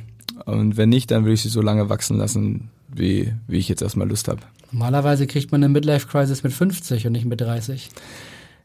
[0.45, 3.83] und wenn nicht, dann würde ich sie so lange wachsen lassen, wie, wie ich jetzt
[3.83, 4.41] erstmal Lust habe.
[4.71, 7.89] Normalerweise kriegt man eine Midlife-Crisis mit 50 und nicht mit 30.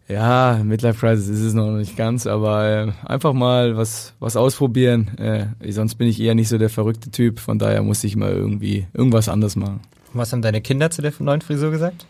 [0.09, 5.19] Ja, Midlife Crisis ist es noch nicht ganz, aber äh, einfach mal was, was ausprobieren.
[5.19, 8.33] Äh, sonst bin ich eher nicht so der verrückte Typ, von daher muss ich mal
[8.33, 9.81] irgendwie irgendwas anderes machen.
[10.13, 12.07] Was haben deine Kinder zu der neuen Frisur gesagt?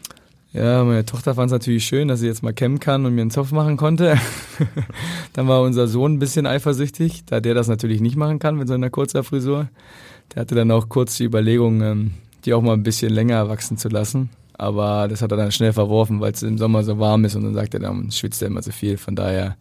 [0.52, 3.22] Ja, meine Tochter fand es natürlich schön, dass sie jetzt mal kämmen kann und mir
[3.22, 4.16] einen Zopf machen konnte.
[5.32, 8.68] dann war unser Sohn ein bisschen eifersüchtig, da der das natürlich nicht machen kann mit
[8.68, 9.68] so einer kurzer Frisur.
[10.34, 13.76] Der hatte dann auch kurz die Überlegung, ähm, die auch mal ein bisschen länger wachsen
[13.76, 14.30] zu lassen.
[14.58, 17.44] Aber das hat er dann schnell verworfen, weil es im Sommer so warm ist und
[17.44, 18.96] dann sagt er, dann schwitzt er immer so viel.
[18.96, 19.56] Von daher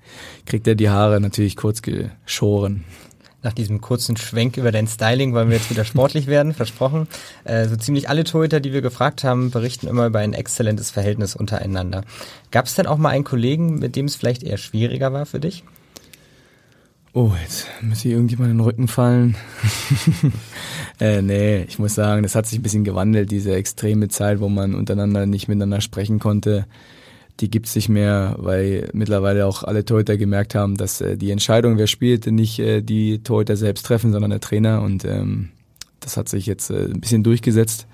[0.45, 2.85] kriegt er die Haare natürlich kurz geschoren.
[3.43, 7.07] Nach diesem kurzen Schwenk über dein Styling wollen wir jetzt wieder sportlich werden, versprochen.
[7.43, 11.35] Äh, so ziemlich alle Torhüter, die wir gefragt haben, berichten immer über ein exzellentes Verhältnis
[11.35, 12.03] untereinander.
[12.49, 15.39] Gab es denn auch mal einen Kollegen, mit dem es vielleicht eher schwieriger war für
[15.39, 15.63] dich?
[17.17, 19.37] Oh, jetzt muss hier irgendjemand in den Rücken fallen.
[20.99, 24.49] äh, nee, ich muss sagen, das hat sich ein bisschen gewandelt, diese extreme Zeit, wo
[24.49, 26.65] man untereinander nicht miteinander sprechen konnte.
[27.39, 31.77] Die gibt's nicht mehr, weil mittlerweile auch alle Torhüter gemerkt haben, dass äh, die Entscheidung,
[31.77, 34.81] wer spielt, nicht äh, die Torhüter selbst treffen, sondern der Trainer.
[34.81, 35.51] Und ähm,
[36.05, 37.87] das hat sich jetzt äh, ein bisschen durchgesetzt,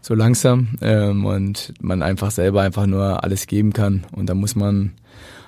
[0.00, 0.68] so langsam.
[0.80, 4.04] Ähm, und man einfach selber einfach nur alles geben kann.
[4.12, 4.92] Und da muss man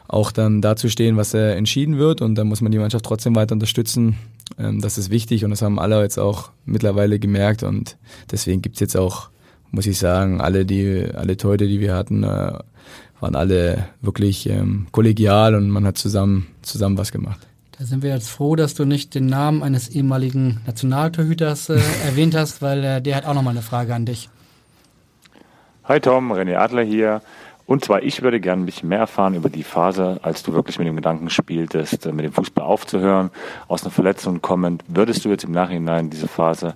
[0.09, 3.37] auch dann dazu stehen, was äh, entschieden wird und dann muss man die Mannschaft trotzdem
[3.37, 4.17] weiter unterstützen.
[4.59, 7.99] Ähm, das ist wichtig und das haben alle jetzt auch mittlerweile gemerkt und
[8.31, 9.29] deswegen gibt's jetzt auch,
[9.71, 12.59] muss ich sagen, alle die alle Teute, die wir hatten, äh,
[13.21, 17.47] waren alle wirklich ähm, kollegial und man hat zusammen zusammen was gemacht.
[17.79, 22.35] Da sind wir jetzt froh, dass du nicht den Namen eines ehemaligen Nationaltorhüters äh, erwähnt
[22.35, 24.29] hast, weil äh, der hat auch nochmal eine Frage an dich.
[25.85, 27.23] Hi Tom, René Adler hier.
[27.67, 30.79] Und zwar, ich würde gerne ein bisschen mehr erfahren über die Phase, als du wirklich
[30.79, 33.31] mit dem Gedanken spieltest, mit dem Fußball aufzuhören,
[33.69, 34.83] aus einer Verletzung kommend.
[34.89, 36.75] Würdest du jetzt im Nachhinein diese Phase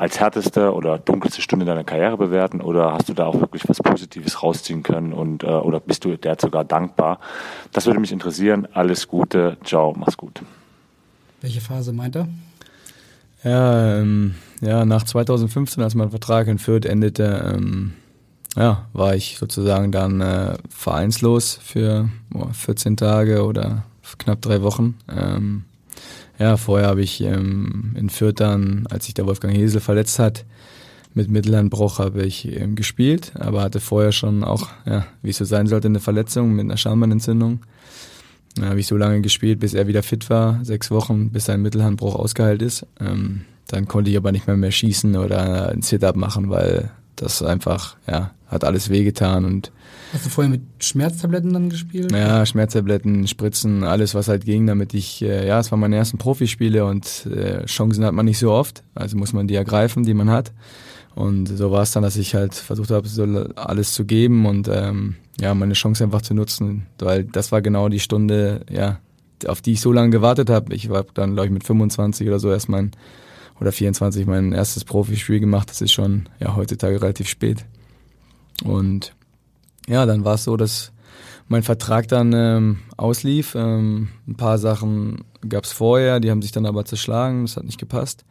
[0.00, 3.76] als härteste oder dunkelste Stunde deiner Karriere bewerten oder hast du da auch wirklich was
[3.76, 7.20] Positives rausziehen können und äh, oder bist du der sogar dankbar?
[7.72, 8.66] Das würde mich interessieren.
[8.72, 10.40] Alles Gute, ciao, mach's gut.
[11.42, 12.28] Welche Phase meint er?
[13.44, 17.92] Ja, ähm, ja, nach 2015, als mein Vertrag in Fürth endete, ähm,
[18.56, 23.84] ja, war ich sozusagen dann äh, vereinslos für oh, 14 Tage oder
[24.16, 24.96] knapp drei Wochen.
[25.14, 25.64] Ähm,
[26.40, 30.46] ja, vorher habe ich ähm, in Fürth dann, als sich der Wolfgang Hesel verletzt hat,
[31.12, 35.44] mit Mittellandbruch habe ich ähm, gespielt, aber hatte vorher schon auch, ja, wie es so
[35.44, 37.60] sein sollte, eine Verletzung mit einer Schambeinentzündung.
[38.54, 41.62] Da habe ich so lange gespielt, bis er wieder fit war, sechs Wochen, bis sein
[41.62, 42.86] Mittelhandbruch ausgeheilt ist.
[43.00, 46.90] Ähm, dann konnte ich aber nicht mehr mehr schießen oder ein Sit-Up machen, weil
[47.22, 49.72] das einfach, ja, hat alles wehgetan und
[50.12, 52.10] Hast du vorher mit Schmerztabletten dann gespielt?
[52.10, 56.18] Ja, Schmerztabletten, Spritzen, alles was halt ging, damit ich, äh, ja, es waren meine ersten
[56.18, 60.14] Profispiele und äh, Chancen hat man nicht so oft, also muss man die ergreifen, die
[60.14, 60.52] man hat.
[61.14, 63.22] Und so war es dann, dass ich halt versucht habe, so
[63.54, 67.88] alles zu geben und ähm, ja, meine Chance einfach zu nutzen, weil das war genau
[67.88, 68.98] die Stunde, ja,
[69.46, 70.74] auf die ich so lange gewartet habe.
[70.74, 72.92] Ich war dann, glaube ich, mit 25 oder so erst mein
[73.60, 75.70] oder 24 mein erstes Profispiel gemacht.
[75.70, 77.66] Das ist schon ja heutzutage relativ spät.
[78.64, 79.14] Und
[79.86, 80.92] ja, dann war es so, dass
[81.48, 83.54] mein Vertrag dann ähm, auslief.
[83.54, 87.64] Ähm, ein paar Sachen gab es vorher, die haben sich dann aber zerschlagen, das hat
[87.64, 88.24] nicht gepasst.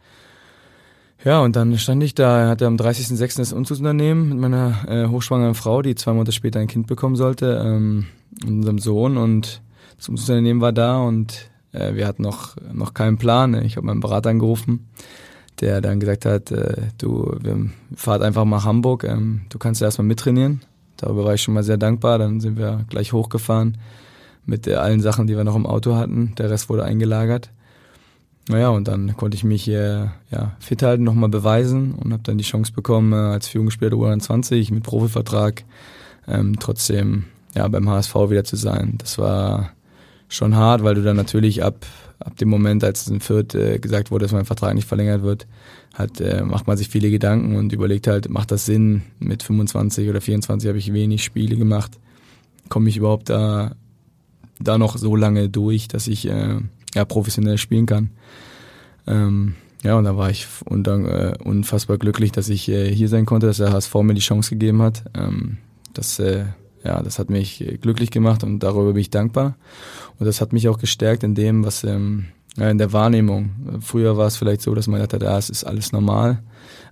[1.22, 3.36] Ja, und dann stand ich da, hatte am 30.06.
[3.36, 7.62] das Umzugsunternehmen mit meiner äh, hochschwangeren Frau, die zwei Monate später ein Kind bekommen sollte,
[7.62, 8.06] ähm,
[8.46, 9.60] unserem Sohn und
[9.98, 13.54] das Umzugsunternehmen war da und äh, wir hatten noch, noch keinen Plan.
[13.64, 14.88] Ich habe meinen Berater angerufen,
[15.60, 19.86] der dann gesagt hat, äh, du, wir fahrt einfach mal Hamburg, ähm, du kannst ja
[19.86, 20.62] erstmal mittrainieren.
[20.96, 22.18] Darüber war ich schon mal sehr dankbar.
[22.18, 23.78] Dann sind wir gleich hochgefahren
[24.44, 26.34] mit allen Sachen, die wir noch im Auto hatten.
[26.36, 27.50] Der Rest wurde eingelagert.
[28.48, 32.36] Naja, und dann konnte ich mich hier ja, fit halten, nochmal beweisen und habe dann
[32.36, 35.64] die Chance bekommen, äh, als Führungsspieler der U21 mit Profivertrag
[36.26, 38.94] ähm, trotzdem ja, beim HSV wieder zu sein.
[38.98, 39.70] Das war
[40.30, 41.84] schon hart, weil du dann natürlich ab,
[42.20, 45.22] ab dem Moment, als es in Fürth äh, gesagt wurde, dass mein Vertrag nicht verlängert
[45.22, 45.46] wird,
[45.94, 49.02] hat, äh, macht man sich viele Gedanken und überlegt halt, macht das Sinn?
[49.18, 51.98] Mit 25 oder 24 habe ich wenig Spiele gemacht.
[52.68, 53.72] Komme ich überhaupt da,
[54.60, 56.58] da noch so lange durch, dass ich äh,
[56.94, 58.10] ja, professionell spielen kann?
[59.06, 63.26] Ähm, ja, und da war ich und äh, unfassbar glücklich, dass ich äh, hier sein
[63.26, 65.04] konnte, dass der HSV mir die Chance gegeben hat.
[65.14, 65.56] Ähm,
[65.94, 66.44] das, äh,
[66.84, 69.56] ja, das hat mich glücklich gemacht und darüber bin ich dankbar.
[70.18, 73.80] Und das hat mich auch gestärkt in dem, was, ähm, in der Wahrnehmung.
[73.80, 76.42] Früher war es vielleicht so, dass man dachte, ja, es ist alles normal,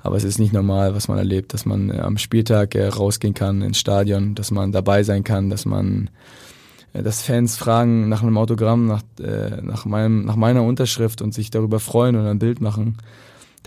[0.02, 3.34] aber es ist nicht normal, was man erlebt, dass man äh, am Spieltag äh, rausgehen
[3.34, 6.10] kann ins Stadion, dass man dabei sein kann, dass man
[6.92, 11.34] äh, dass Fans fragen nach einem Autogramm, nach, äh, nach, meinem, nach meiner Unterschrift und
[11.34, 12.98] sich darüber freuen und ein Bild machen.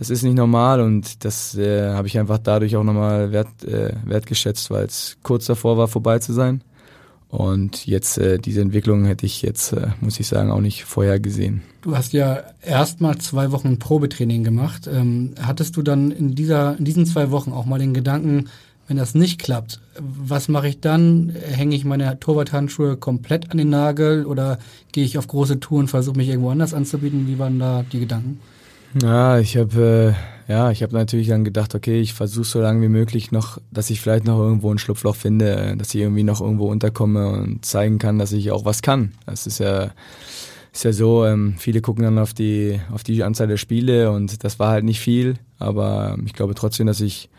[0.01, 3.93] Das ist nicht normal und das äh, habe ich einfach dadurch auch nochmal wert, äh,
[4.03, 6.63] wertgeschätzt, weil es kurz davor war, vorbei zu sein.
[7.29, 11.19] Und jetzt äh, diese Entwicklung hätte ich jetzt, äh, muss ich sagen, auch nicht vorher
[11.19, 11.61] gesehen.
[11.83, 14.89] Du hast ja erstmal zwei Wochen Probetraining gemacht.
[14.91, 18.49] Ähm, hattest du dann in, dieser, in diesen zwei Wochen auch mal den Gedanken,
[18.87, 21.31] wenn das nicht klappt, was mache ich dann?
[21.51, 24.57] Hänge ich meine Torwarthandschuhe komplett an den Nagel oder
[24.93, 27.27] gehe ich auf große Touren und versuche mich irgendwo anders anzubieten?
[27.27, 28.39] Wie waren da die Gedanken?
[28.99, 30.15] Ja, ich habe
[30.47, 33.57] äh, ja, ich habe natürlich dann gedacht, okay, ich versuche so lange wie möglich noch,
[33.71, 37.29] dass ich vielleicht noch irgendwo ein Schlupfloch finde, äh, dass ich irgendwie noch irgendwo unterkomme
[37.29, 39.13] und zeigen kann, dass ich auch was kann.
[39.25, 39.91] Das ist ja
[40.73, 44.43] ist ja so, ähm, viele gucken dann auf die auf die Anzahl der Spiele und
[44.43, 47.29] das war halt nicht viel, aber ich glaube trotzdem, dass ich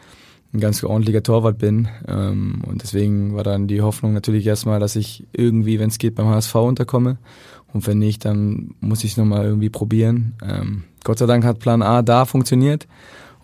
[0.55, 4.97] ein ganz ordentlicher Torwart bin ähm, und deswegen war dann die Hoffnung natürlich erstmal, dass
[4.97, 7.19] ich irgendwie, wenn es geht, beim HSV unterkomme
[7.73, 10.35] und wenn nicht, dann muss ich es nochmal irgendwie probieren.
[10.43, 12.87] Ähm, Gott sei Dank hat Plan A da funktioniert.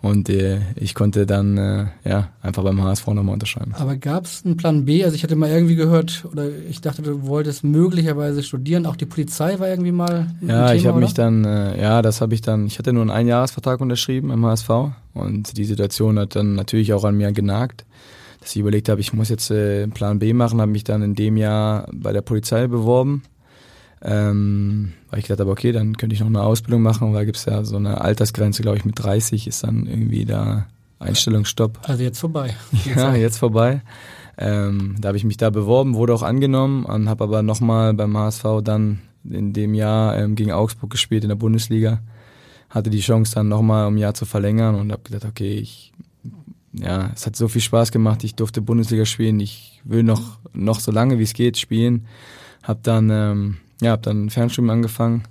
[0.01, 3.73] Und äh, ich konnte dann äh, ja einfach beim HSV nochmal unterschreiben.
[3.77, 5.03] Aber gab es einen Plan B?
[5.03, 8.85] Also ich hatte mal irgendwie gehört, oder ich dachte, du wolltest möglicherweise studieren.
[8.85, 10.27] Auch die Polizei war irgendwie mal.
[10.41, 13.11] Ja, ich habe mich dann, äh, ja, das habe ich dann, ich hatte nur einen
[13.11, 14.69] Einjahresvertrag unterschrieben im HSV
[15.13, 17.85] und die Situation hat dann natürlich auch an mir genagt,
[18.39, 21.13] dass ich überlegt habe, ich muss jetzt äh, Plan B machen, habe mich dann in
[21.13, 23.23] dem Jahr bei der Polizei beworben
[24.01, 27.37] ähm, weil ich gedacht habe, okay, dann könnte ich noch eine Ausbildung machen, weil gibt
[27.37, 30.67] es ja so eine Altersgrenze, glaube ich, mit 30 ist dann irgendwie da
[30.99, 31.79] Einstellungsstopp.
[31.83, 32.55] Also jetzt vorbei.
[32.95, 33.81] ja, jetzt vorbei.
[34.37, 38.15] Ähm, da habe ich mich da beworben, wurde auch angenommen und habe aber nochmal beim
[38.17, 41.99] HSV dann in dem Jahr ähm, gegen Augsburg gespielt in der Bundesliga.
[42.69, 45.91] Hatte die Chance dann nochmal um ein Jahr zu verlängern und habe gedacht, okay, ich,
[46.71, 50.79] ja, es hat so viel Spaß gemacht, ich durfte Bundesliga spielen, ich will noch, noch
[50.79, 52.05] so lange wie es geht spielen.
[52.63, 55.23] Hab dann ähm, ja, habe dann Fernstudium angefangen,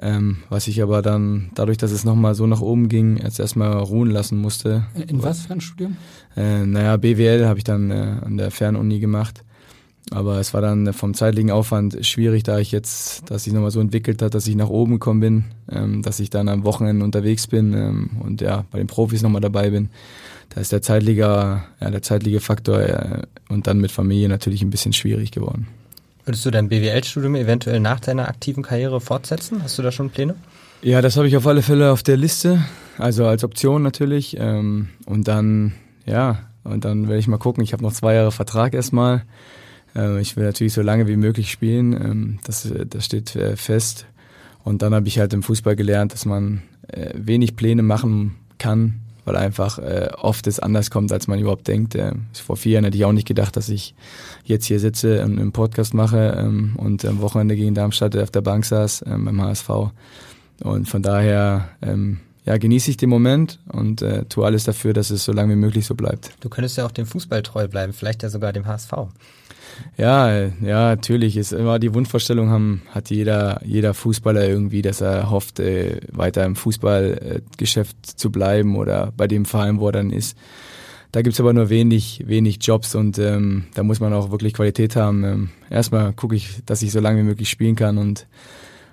[0.00, 3.72] ähm, was ich aber dann, dadurch, dass es nochmal so nach oben ging, jetzt erstmal
[3.76, 4.84] ruhen lassen musste.
[5.08, 5.96] In was Fernstudium?
[6.36, 9.44] Äh, naja, BWL habe ich dann äh, an der Fernuni gemacht.
[10.10, 13.80] Aber es war dann vom zeitlichen Aufwand schwierig, da ich jetzt, dass sich nochmal so
[13.80, 17.46] entwickelt hat, dass ich nach oben gekommen bin, ähm, dass ich dann am Wochenende unterwegs
[17.46, 19.90] bin ähm, und ja, bei den Profis nochmal dabei bin.
[20.48, 24.70] Da ist der zeitliche, ja, der zeitliche Faktor äh, und dann mit Familie natürlich ein
[24.70, 25.68] bisschen schwierig geworden.
[26.30, 29.64] Würdest du dein BWL-Studium eventuell nach deiner aktiven Karriere fortsetzen?
[29.64, 30.36] Hast du da schon Pläne?
[30.80, 32.64] Ja, das habe ich auf alle Fälle auf der Liste,
[32.98, 34.36] also als Option natürlich.
[34.38, 35.72] Ähm, und dann,
[36.06, 37.64] ja, und dann werde ich mal gucken.
[37.64, 39.24] Ich habe noch zwei Jahre Vertrag erstmal.
[39.96, 41.94] Äh, ich will natürlich so lange wie möglich spielen.
[41.94, 44.06] Ähm, das, das steht äh, fest.
[44.62, 49.00] Und dann habe ich halt im Fußball gelernt, dass man äh, wenig Pläne machen kann,
[49.24, 51.94] weil einfach äh, oft es anders kommt, als man überhaupt denkt.
[51.94, 53.94] Äh, vor vier Jahren hätte ich auch nicht gedacht, dass ich
[54.44, 58.40] jetzt hier sitze und einen Podcast mache ähm, und am Wochenende gegen Darmstadt auf der
[58.42, 59.68] Bank saß ähm, beim HSV.
[60.62, 65.10] Und von daher ähm, ja, genieße ich den Moment und äh, tue alles dafür, dass
[65.10, 66.32] es so lange wie möglich so bleibt.
[66.40, 68.92] Du könntest ja auch dem Fußball treu bleiben, vielleicht ja sogar dem HSV.
[69.96, 75.30] Ja, ja, natürlich ist immer die Wunschvorstellung haben, hat jeder, jeder Fußballer irgendwie, dass er
[75.30, 80.10] hofft, äh, weiter im Fußballgeschäft äh, zu bleiben oder bei dem Verein, wo er dann
[80.10, 80.36] ist.
[81.12, 84.94] Da gibt's aber nur wenig, wenig Jobs und ähm, da muss man auch wirklich Qualität
[84.94, 85.24] haben.
[85.24, 88.26] Ähm, erstmal gucke ich, dass ich so lange wie möglich spielen kann und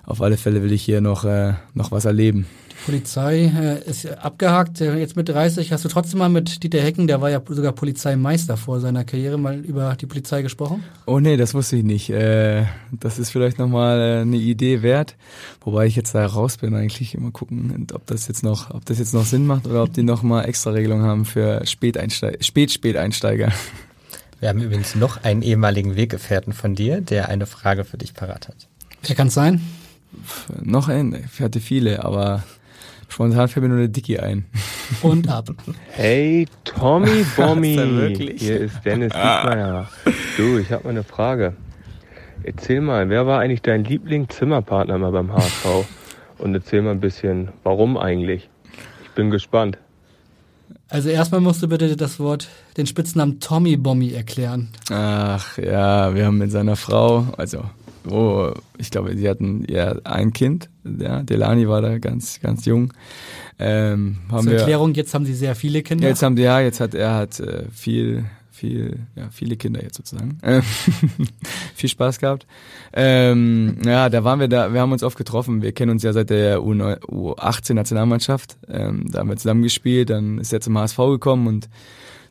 [0.04, 2.46] auf alle Fälle will ich hier noch, äh, noch was erleben.
[2.84, 4.80] Polizei äh, ist abgehakt.
[4.80, 7.72] Äh, jetzt mit 30 hast du trotzdem mal mit Dieter Hecken, der war ja sogar
[7.72, 10.82] Polizeimeister vor seiner Karriere, mal über die Polizei gesprochen?
[11.06, 12.10] Oh nee, das wusste ich nicht.
[12.10, 15.16] Äh, das ist vielleicht nochmal äh, eine Idee wert.
[15.60, 18.98] Wobei ich jetzt da raus bin, eigentlich immer gucken, ob das jetzt noch, ob das
[18.98, 23.52] jetzt noch Sinn macht oder ob die nochmal extra Regelungen haben für Späteinsteiger, Spät-Späteinsteiger.
[24.40, 28.48] Wir haben übrigens noch einen ehemaligen Weggefährten von dir, der eine Frage für dich parat
[28.48, 28.68] hat.
[29.02, 29.60] Wer kann es sein?
[30.62, 32.44] Noch ein, ich hatte viele, aber
[33.08, 34.46] Spontan fällt mir nur eine Dicky ein.
[35.02, 35.48] Und ab.
[35.90, 37.74] Hey, Tommy Bommy.
[38.36, 39.88] Hier ist Dennis Diekmeyer.
[40.36, 41.56] Du, ich habe mal eine Frage.
[42.44, 45.86] Erzähl mal, wer war eigentlich dein Lieblingszimmerpartner mal beim HSV?
[46.38, 48.48] Und erzähl mal ein bisschen, warum eigentlich?
[49.04, 49.78] Ich bin gespannt.
[50.88, 54.68] Also erstmal musst du bitte das Wort, den Spitznamen Tommy Bommy erklären.
[54.90, 57.64] Ach ja, wir haben mit seiner Frau, also
[58.10, 62.92] wo ich glaube, sie hatten ja ein Kind, ja, Delani war da ganz, ganz jung.
[63.58, 66.08] Ähm, haben Zur Erklärung, wir, jetzt haben sie sehr viele Kinder.
[66.08, 69.96] Jetzt haben die, ja, jetzt hat er hat äh, viel, viel, ja, viele Kinder jetzt
[69.96, 70.38] sozusagen.
[71.74, 72.46] viel Spaß gehabt.
[72.92, 75.62] Ähm, ja, da waren wir da, wir haben uns oft getroffen.
[75.62, 78.56] Wir kennen uns ja seit der U18 Nationalmannschaft.
[78.68, 81.68] Ähm, da haben wir zusammen gespielt, dann ist er zum HSV gekommen und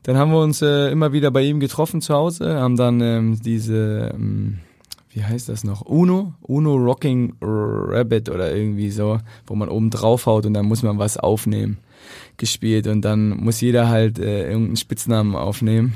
[0.04, 3.42] dann haben wir uns äh, immer wieder bei ihm getroffen zu Hause, haben dann ähm,
[3.42, 4.60] diese ähm,
[5.18, 5.82] wie heißt das noch?
[5.82, 6.36] Uno?
[6.42, 11.00] Uno Rocking Rabbit oder irgendwie so, wo man oben drauf haut und dann muss man
[11.00, 11.80] was aufnehmen,
[12.38, 15.96] gespielt und dann muss jeder halt äh, irgendeinen Spitznamen aufnehmen.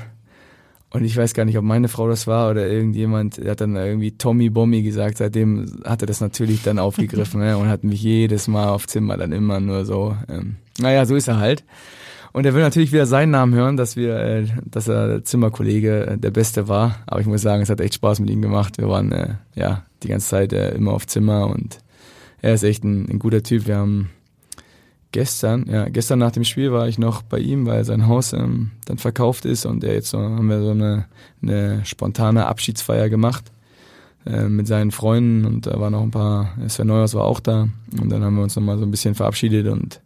[0.90, 3.76] Und ich weiß gar nicht, ob meine Frau das war oder irgendjemand, der hat dann
[3.76, 5.18] irgendwie Tommy Bommy gesagt.
[5.18, 9.16] Seitdem hat er das natürlich dann aufgegriffen ne, und hat mich jedes Mal auf Zimmer
[9.16, 10.16] dann immer nur so.
[10.28, 11.62] Ähm, naja, so ist er halt.
[12.32, 16.18] Und er will natürlich wieder seinen Namen hören, dass wir, äh, dass er Zimmerkollege äh,
[16.18, 16.96] der Beste war.
[17.06, 18.78] Aber ich muss sagen, es hat echt Spaß mit ihm gemacht.
[18.78, 21.78] Wir waren äh, ja die ganze Zeit äh, immer auf Zimmer und
[22.40, 23.66] er ist echt ein, ein guter Typ.
[23.66, 24.10] Wir haben
[25.12, 28.72] gestern, ja, gestern nach dem Spiel war ich noch bei ihm, weil sein Haus ähm,
[28.86, 31.04] dann verkauft ist und er jetzt so, haben wir so eine,
[31.42, 33.44] eine spontane Abschiedsfeier gemacht
[34.26, 37.68] äh, mit seinen Freunden und da waren noch ein paar, Sven Neuhaus war auch da
[38.00, 40.00] und dann haben wir uns nochmal so ein bisschen verabschiedet und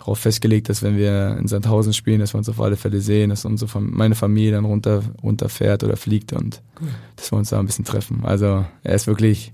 [0.00, 3.30] darauf festgelegt, dass wenn wir in Sandhausen spielen, dass wir uns auf alle Fälle sehen,
[3.30, 6.88] dass unsere meine Familie dann runter runterfährt oder fliegt und cool.
[7.16, 8.20] dass wir uns da ein bisschen treffen.
[8.24, 9.52] Also er ist wirklich,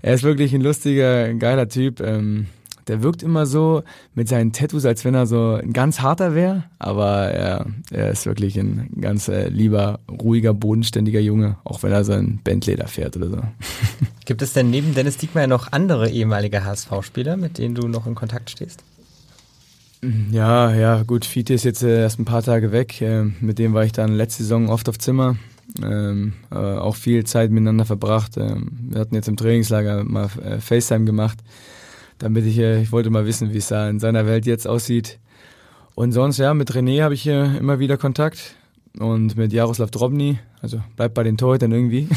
[0.00, 2.00] er ist wirklich ein lustiger, ein geiler Typ.
[2.00, 2.46] Ähm,
[2.88, 6.64] der wirkt immer so mit seinen Tattoos, als wenn er so ein ganz harter wäre,
[6.80, 12.04] aber er, er ist wirklich ein ganz äh, lieber, ruhiger, bodenständiger Junge, auch wenn er
[12.04, 13.38] so ein Bandleder fährt oder so.
[14.24, 18.16] Gibt es denn neben Dennis Diekmeyer noch andere ehemalige HSV-Spieler, mit denen du noch in
[18.16, 18.82] Kontakt stehst?
[20.32, 23.00] Ja, ja, gut, Fiete ist jetzt äh, erst ein paar Tage weg.
[23.00, 25.36] Äh, mit dem war ich dann letzte Saison oft auf Zimmer.
[25.80, 28.36] Ähm, äh, auch viel Zeit miteinander verbracht.
[28.36, 31.38] Ähm, wir hatten jetzt im Trainingslager mal äh, FaceTime gemacht,
[32.18, 35.20] damit ich, äh, ich wollte mal wissen, wie es da in seiner Welt jetzt aussieht.
[35.94, 38.56] Und sonst, ja, mit René habe ich äh, immer wieder Kontakt
[38.98, 42.08] und mit Jaroslav Drobny, also bleibt bei den Torhütern irgendwie.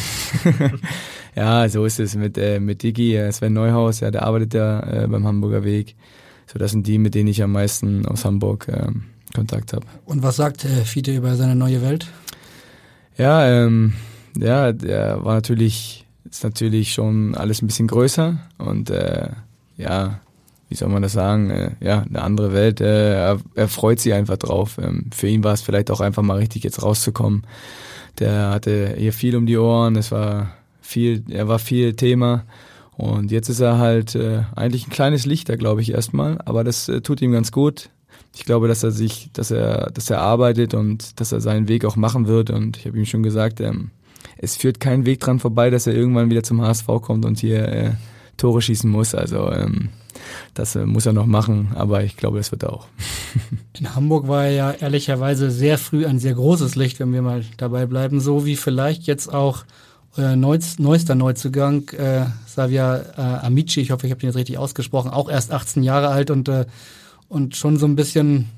[1.35, 5.03] ja, so ist es mit, äh, mit Digi, äh, Sven Neuhaus, ja, der arbeitet ja
[5.03, 5.95] äh, beim Hamburger Weg.
[6.47, 9.03] So, das sind die, mit denen ich am meisten aus Hamburg ähm,
[9.33, 9.85] Kontakt habe.
[10.05, 12.07] Und was sagt äh, Fiete über seine neue Welt?
[13.17, 13.93] Ja, ähm,
[14.37, 19.29] ja, der war natürlich, ist natürlich schon alles ein bisschen größer und äh,
[19.77, 20.19] ja,
[20.69, 22.81] wie soll man das sagen, äh, ja, eine andere Welt.
[22.81, 24.77] Äh, er, er freut sich einfach drauf.
[24.81, 27.45] Ähm, für ihn war es vielleicht auch einfach mal richtig, jetzt rauszukommen.
[28.19, 32.45] Der hatte hier viel um die Ohren, es war viel, er war viel Thema
[32.97, 36.87] und jetzt ist er halt äh, eigentlich ein kleines Lichter, glaube ich, erstmal, aber das
[36.87, 37.89] äh, tut ihm ganz gut.
[38.33, 41.85] Ich glaube, dass er sich, dass er, dass er arbeitet und dass er seinen Weg
[41.85, 42.49] auch machen wird.
[42.49, 43.91] Und ich habe ihm schon gesagt, ähm,
[44.37, 47.67] es führt kein Weg dran vorbei, dass er irgendwann wieder zum HSV kommt und hier
[47.67, 47.91] äh,
[48.37, 49.15] Tore schießen muss.
[49.15, 49.89] Also ähm,
[50.53, 52.87] das äh, muss er noch machen, aber ich glaube, das wird er auch.
[53.79, 57.43] In Hamburg war er ja ehrlicherweise sehr früh ein sehr großes Licht, wenn wir mal
[57.57, 59.63] dabei bleiben, so wie vielleicht jetzt auch
[60.17, 65.11] euer neuester Neuzugang, äh, Savia äh, Amici, ich hoffe, ich habe den jetzt richtig ausgesprochen,
[65.11, 66.65] auch erst 18 Jahre alt und, äh,
[67.27, 68.49] und schon so ein bisschen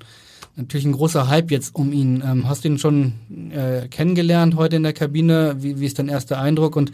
[0.56, 2.24] natürlich ein großer Hype jetzt um ihn.
[2.26, 3.14] Ähm, hast du ihn schon
[3.52, 5.56] äh, kennengelernt heute in der Kabine?
[5.60, 6.76] Wie, wie ist dein erster Eindruck?
[6.76, 6.92] Und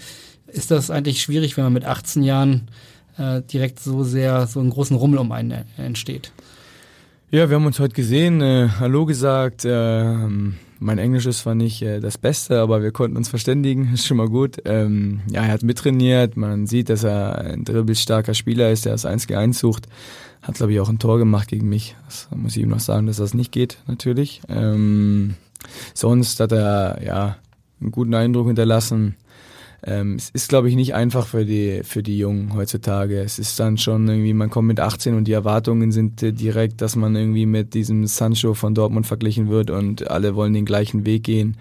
[0.47, 2.67] ist das eigentlich schwierig, wenn man mit 18 Jahren
[3.17, 6.31] äh, direkt so sehr so einen großen Rummel um einen äh, entsteht?
[7.31, 9.65] Ja, wir haben uns heute gesehen, äh, Hallo gesagt.
[9.65, 10.15] Äh,
[10.83, 14.17] mein Englisch ist zwar nicht äh, das Beste, aber wir konnten uns verständigen, ist schon
[14.17, 14.57] mal gut.
[14.65, 19.05] Ähm, ja, er hat mittrainiert, man sieht, dass er ein dribbelstarker Spieler ist, der das
[19.05, 19.87] 1 gegen 1 sucht.
[20.41, 21.95] Hat, glaube ich, auch ein Tor gemacht gegen mich.
[22.05, 24.41] Das muss ich ihm noch sagen, dass das nicht geht, natürlich.
[24.49, 25.35] Ähm,
[25.93, 27.37] sonst hat er ja
[27.79, 29.15] einen guten Eindruck hinterlassen.
[29.85, 33.19] Ähm, es ist, glaube ich, nicht einfach für die, für die Jungen heutzutage.
[33.19, 36.81] Es ist dann schon irgendwie, man kommt mit 18 und die Erwartungen sind äh, direkt,
[36.81, 41.05] dass man irgendwie mit diesem Sancho von Dortmund verglichen wird und alle wollen den gleichen
[41.05, 41.57] Weg gehen.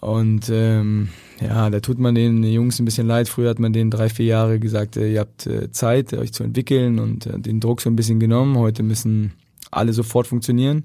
[0.00, 1.08] Und ähm,
[1.40, 3.28] ja, da tut man den Jungs ein bisschen leid.
[3.28, 6.44] Früher hat man denen drei, vier Jahre gesagt, äh, ihr habt äh, Zeit, euch zu
[6.44, 8.56] entwickeln und den Druck so ein bisschen genommen.
[8.56, 9.32] Heute müssen
[9.72, 10.84] alle sofort funktionieren.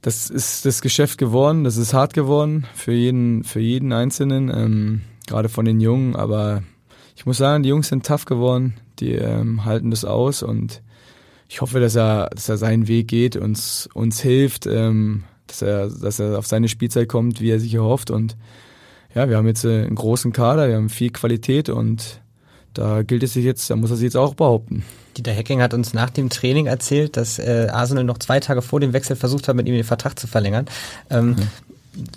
[0.00, 4.48] Das ist das Geschäft geworden, das ist hart geworden für jeden, für jeden Einzelnen.
[4.48, 6.62] Ähm, gerade von den Jungen, aber
[7.16, 10.82] ich muss sagen, die Jungs sind tough geworden, die ähm, halten das aus und
[11.48, 15.88] ich hoffe, dass er, dass er seinen Weg geht, uns, uns hilft, ähm, dass er,
[15.88, 18.36] dass er auf seine Spielzeit kommt, wie er sich erhofft und
[19.14, 22.20] ja, wir haben jetzt äh, einen großen Kader, wir haben viel Qualität und
[22.74, 24.84] da gilt es sich jetzt, da muss er sich jetzt auch behaupten.
[25.16, 28.78] Dieter Hecking hat uns nach dem Training erzählt, dass äh, Arsenal noch zwei Tage vor
[28.78, 30.66] dem Wechsel versucht hat, mit ihm den Vertrag zu verlängern.
[31.10, 31.36] Ähm, mhm.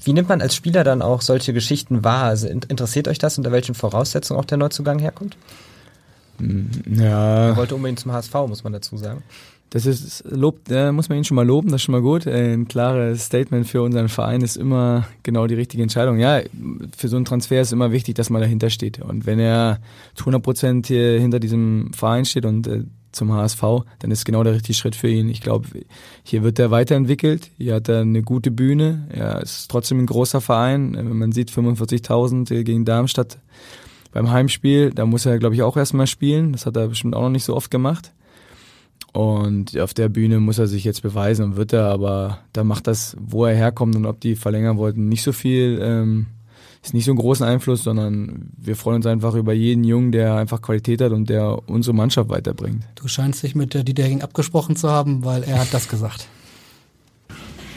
[0.03, 2.26] Wie nimmt man als Spieler dann auch solche Geschichten wahr?
[2.26, 5.38] Also interessiert euch das, unter welchen Voraussetzungen auch der Neuzugang herkommt?
[6.39, 6.65] Mm,
[6.99, 7.49] ja.
[7.49, 9.24] Er wollte unbedingt zum HSV, muss man dazu sagen.
[9.74, 12.28] Das ist Lob, da muss man ihn schon mal loben, das ist schon mal gut.
[12.28, 16.19] Ein klares Statement für unseren Verein ist immer genau die richtige Entscheidung.
[16.19, 16.41] Ja,
[16.95, 18.99] für so einen Transfer ist immer wichtig, dass man dahinter steht.
[18.99, 19.80] Und wenn er
[20.13, 22.84] zu 100 Prozent hinter diesem Verein steht und äh,
[23.14, 23.61] zum HSV,
[23.99, 25.30] dann ist genau der richtige Schritt für ihn.
[25.30, 25.68] Ich glaube,
[26.24, 27.51] hier wird er weiterentwickelt.
[27.57, 29.07] Hier hat er eine gute Bühne.
[29.09, 30.95] Er ist trotzdem ein großer Verein.
[30.95, 33.39] Wenn man sieht, 45.000 gegen Darmstadt
[34.11, 36.51] beim Heimspiel, da muss er, glaube ich, auch erstmal spielen.
[36.51, 38.11] Das hat er bestimmt auch noch nicht so oft gemacht.
[39.14, 42.88] Und auf der Bühne muss er sich jetzt beweisen und wird er, aber da macht
[42.88, 46.26] das, wo er herkommt und ob die verlängern wollten, nicht so viel, ähm,
[46.84, 50.36] ist nicht so einen großen Einfluss, sondern wir freuen uns einfach über jeden Jungen, der
[50.36, 52.84] einfach Qualität hat und der unsere Mannschaft weiterbringt.
[52.96, 56.28] Du scheinst dich mit äh, Dieter Hing abgesprochen zu haben, weil er hat das gesagt.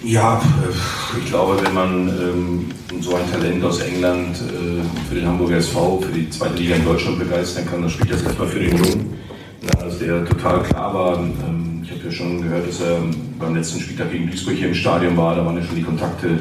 [0.03, 2.67] Ja, äh, ich glaube, wenn man ähm,
[3.01, 6.85] so ein Talent aus England äh, für den Hamburger SV, für die zweite Liga in
[6.85, 9.15] Deutschland begeistern kann, dann spielt das erstmal für den Jungen.
[9.63, 11.19] Ja, also der total klar war.
[11.19, 12.99] Ähm, ich habe ja schon gehört, dass er
[13.39, 15.37] beim letzten Spieltag gegen Duisburg hier im Stadion war.
[15.37, 16.41] Da waren ja schon die Kontakte äh,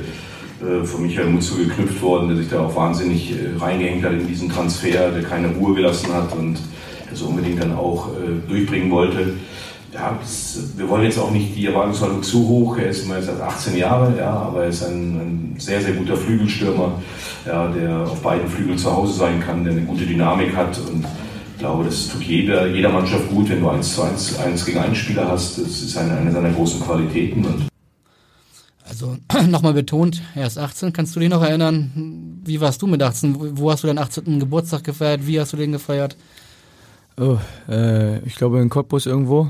[0.85, 4.49] von Michael Mutzu geknüpft worden, der sich da auch wahnsinnig äh, reingehängt hat in diesen
[4.49, 6.57] Transfer, der keine Ruhe gelassen hat und
[7.09, 9.33] das unbedingt dann auch äh, durchbringen wollte.
[9.93, 12.77] Ja, das, wir wollen jetzt auch nicht die Erwartungshaltung zu hoch.
[12.77, 15.93] Er ist immer jetzt seit 18 Jahre, ja, aber er ist ein, ein, sehr, sehr
[15.93, 17.01] guter Flügelstürmer,
[17.45, 21.05] ja, der auf beiden Flügeln zu Hause sein kann, der eine gute Dynamik hat und
[21.55, 24.77] ich glaube, das tut jeder, jeder Mannschaft gut, wenn du 1 zu 1, 1 gegen
[24.77, 25.57] 1 Spieler hast.
[25.57, 27.45] Das ist eine, eine seiner großen Qualitäten.
[27.45, 27.67] Und
[28.95, 29.17] also
[29.47, 30.93] nochmal betont, er ist 18.
[30.93, 33.57] Kannst du dich noch erinnern, wie warst du mit 18?
[33.57, 34.39] Wo hast du deinen 18.
[34.39, 35.27] Geburtstag gefeiert?
[35.27, 36.15] Wie hast du den gefeiert?
[37.17, 37.37] Oh,
[37.69, 39.49] äh, ich glaube in Cottbus irgendwo.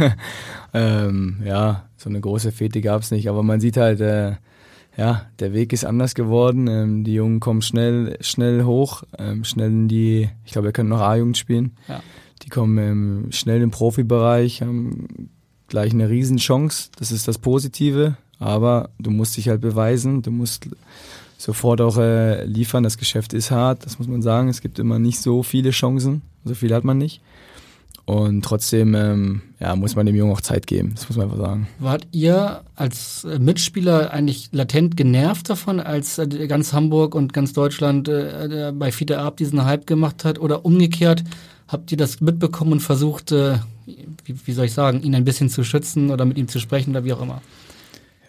[0.74, 4.34] ähm, ja, so eine große Fete gab es nicht, aber man sieht halt, äh,
[4.96, 6.68] ja, der Weg ist anders geworden.
[6.68, 10.90] Ähm, die Jungen kommen schnell, schnell hoch, ähm, schnell in die, ich glaube, er könnte
[10.90, 11.76] noch A-Jugend spielen.
[11.88, 12.00] Ja.
[12.42, 15.30] Die kommen ähm, schnell im Profibereich, haben
[15.66, 16.90] gleich eine Riesenchance.
[16.96, 18.16] Das ist das Positive.
[18.38, 20.68] Aber du musst dich halt beweisen, du musst
[21.38, 22.82] sofort auch äh, liefern.
[22.82, 24.48] Das Geschäft ist hart, das muss man sagen.
[24.48, 27.20] Es gibt immer nicht so viele Chancen, so viel hat man nicht.
[28.06, 31.42] Und trotzdem ähm, ja, muss man dem Jungen auch Zeit geben, das muss man einfach
[31.42, 31.68] sagen.
[31.78, 38.08] Wart ihr als Mitspieler eigentlich latent genervt davon, als äh, ganz Hamburg und ganz Deutschland
[38.08, 40.38] äh, bei Fiete Ab diesen Hype gemacht hat?
[40.38, 41.24] Oder umgekehrt,
[41.66, 45.48] habt ihr das mitbekommen und versucht, äh, wie, wie soll ich sagen, ihn ein bisschen
[45.48, 47.40] zu schützen oder mit ihm zu sprechen oder wie auch immer?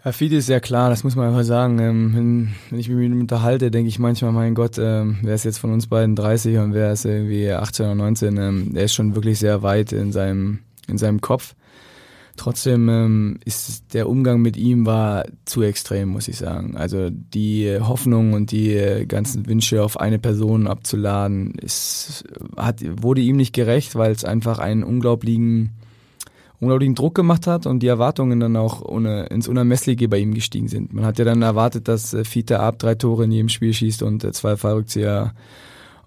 [0.06, 1.80] Ja, Fiete ist sehr klar, das muss man einfach sagen.
[1.80, 5.34] Ähm, wenn, wenn, ich mich mit ihm unterhalte, denke ich manchmal, mein Gott, ähm, wer
[5.34, 8.38] ist jetzt von uns beiden 30 und wer ist irgendwie 18 oder 19?
[8.38, 11.56] Ähm, er ist schon wirklich sehr weit in seinem, in seinem Kopf.
[12.38, 16.76] Trotzdem ist der Umgang mit ihm war zu extrem, muss ich sagen.
[16.76, 22.26] Also die Hoffnung und die ganzen Wünsche auf eine Person abzuladen, ist,
[22.58, 25.72] hat, wurde ihm nicht gerecht, weil es einfach einen unglaublichen
[26.60, 30.68] unglaublichen Druck gemacht hat und die Erwartungen dann auch ohne, ins Unermessliche bei ihm gestiegen
[30.68, 30.94] sind.
[30.94, 34.04] Man hat ja dann erwartet, dass äh, Fiete Ab drei Tore in jedem Spiel schießt
[34.04, 35.34] und äh, zwei Fallrückzieher.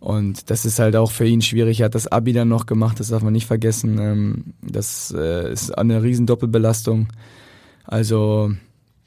[0.01, 1.81] Und das ist halt auch für ihn schwierig.
[1.81, 3.99] Er hat das Abi dann noch gemacht, das darf man nicht vergessen.
[3.99, 7.09] Ähm, das äh, ist eine riesen Doppelbelastung.
[7.85, 8.53] Also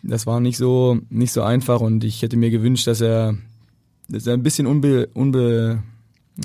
[0.04, 3.36] das war nicht so, nicht so einfach und ich hätte mir gewünscht, dass er,
[4.10, 5.84] dass er ein bisschen unbe, unbe,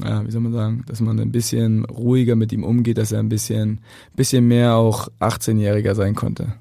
[0.05, 3.20] ja, wie soll man sagen, dass man ein bisschen ruhiger mit ihm umgeht, dass er
[3.20, 3.80] ein bisschen,
[4.14, 6.55] bisschen mehr auch 18-Jähriger sein konnte.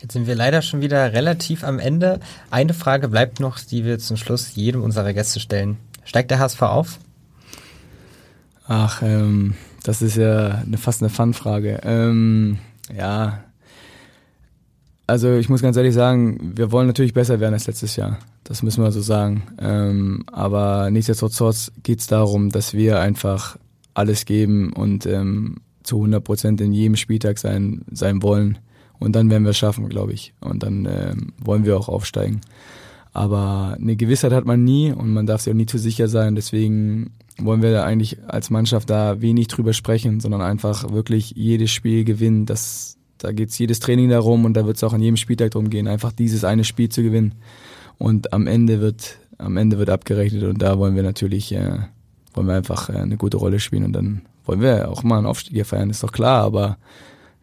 [0.00, 2.20] Jetzt sind wir leider schon wieder relativ am Ende.
[2.50, 5.78] Eine Frage bleibt noch, die wir zum Schluss jedem unserer Gäste stellen.
[6.04, 6.98] Steigt der HSV auf?
[8.68, 9.54] Ach, ähm,
[9.84, 11.80] das ist ja eine, fast eine Fun-Frage.
[11.84, 12.58] Ähm,
[12.94, 13.44] ja,
[15.06, 18.18] also ich muss ganz ehrlich sagen, wir wollen natürlich besser werden als letztes Jahr.
[18.44, 19.44] Das müssen wir so sagen.
[19.60, 23.56] Ähm, aber nichtsdestotrotz geht es darum, dass wir einfach
[23.94, 28.58] alles geben und ähm, zu 100 Prozent in jedem Spieltag sein, sein wollen.
[28.98, 30.32] Und dann werden wir es schaffen, glaube ich.
[30.40, 32.40] Und dann ähm, wollen wir auch aufsteigen.
[33.12, 36.34] Aber eine Gewissheit hat man nie und man darf sich auch nie zu sicher sein.
[36.34, 42.04] Deswegen wollen wir eigentlich als Mannschaft da wenig drüber sprechen, sondern einfach wirklich jedes Spiel
[42.04, 42.46] gewinnen.
[42.46, 42.95] Das,
[43.26, 45.68] da geht es jedes Training darum und da wird es auch an jedem Spieltag darum
[45.68, 47.34] gehen, einfach dieses eine Spiel zu gewinnen.
[47.98, 51.80] Und am Ende wird, am Ende wird abgerechnet und da wollen wir natürlich, äh,
[52.34, 55.26] wollen wir einfach äh, eine gute Rolle spielen und dann wollen wir auch mal einen
[55.26, 56.78] Aufstieg hier feiern, ist doch klar, aber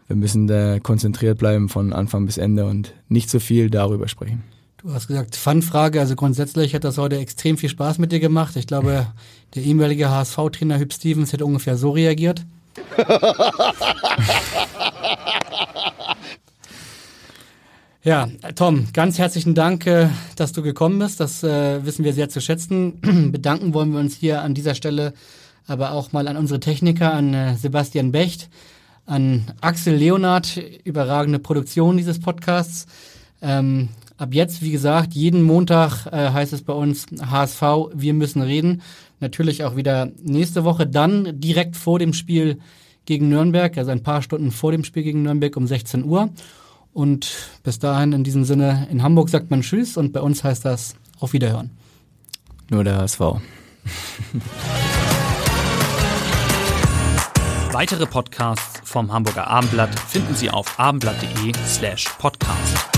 [0.08, 4.42] wir müssen da konzentriert bleiben von Anfang bis Ende und nicht so viel darüber sprechen.
[4.78, 8.56] Du hast gesagt, Fun-Frage, also grundsätzlich hat das heute extrem viel Spaß mit dir gemacht.
[8.56, 9.08] Ich glaube,
[9.54, 12.46] der ehemalige HSV-Trainer Hüb Stevens hätte ungefähr so reagiert.
[18.06, 21.22] Ja, Tom, ganz herzlichen Dank, äh, dass du gekommen bist.
[21.22, 23.00] Das äh, wissen wir sehr zu schätzen.
[23.32, 25.14] Bedanken wollen wir uns hier an dieser Stelle
[25.68, 28.50] aber auch mal an unsere Techniker, an äh, Sebastian Becht,
[29.06, 32.88] an Axel Leonard, überragende Produktion dieses Podcasts.
[33.42, 33.88] Ähm,
[34.18, 37.62] ab jetzt, wie gesagt, jeden Montag äh, heißt es bei uns HSV,
[37.94, 38.82] wir müssen reden.
[39.22, 42.60] Natürlich auch wieder nächste Woche, dann direkt vor dem Spiel
[43.06, 46.28] gegen Nürnberg, also ein paar Stunden vor dem Spiel gegen Nürnberg um 16 Uhr.
[46.94, 50.64] Und bis dahin in diesem Sinne, in Hamburg sagt man Tschüss und bei uns heißt
[50.64, 51.72] das auf Wiederhören.
[52.70, 53.20] Nur der HSV.
[57.72, 62.93] Weitere Podcasts vom Hamburger Abendblatt finden Sie auf abendblatt.de slash podcast.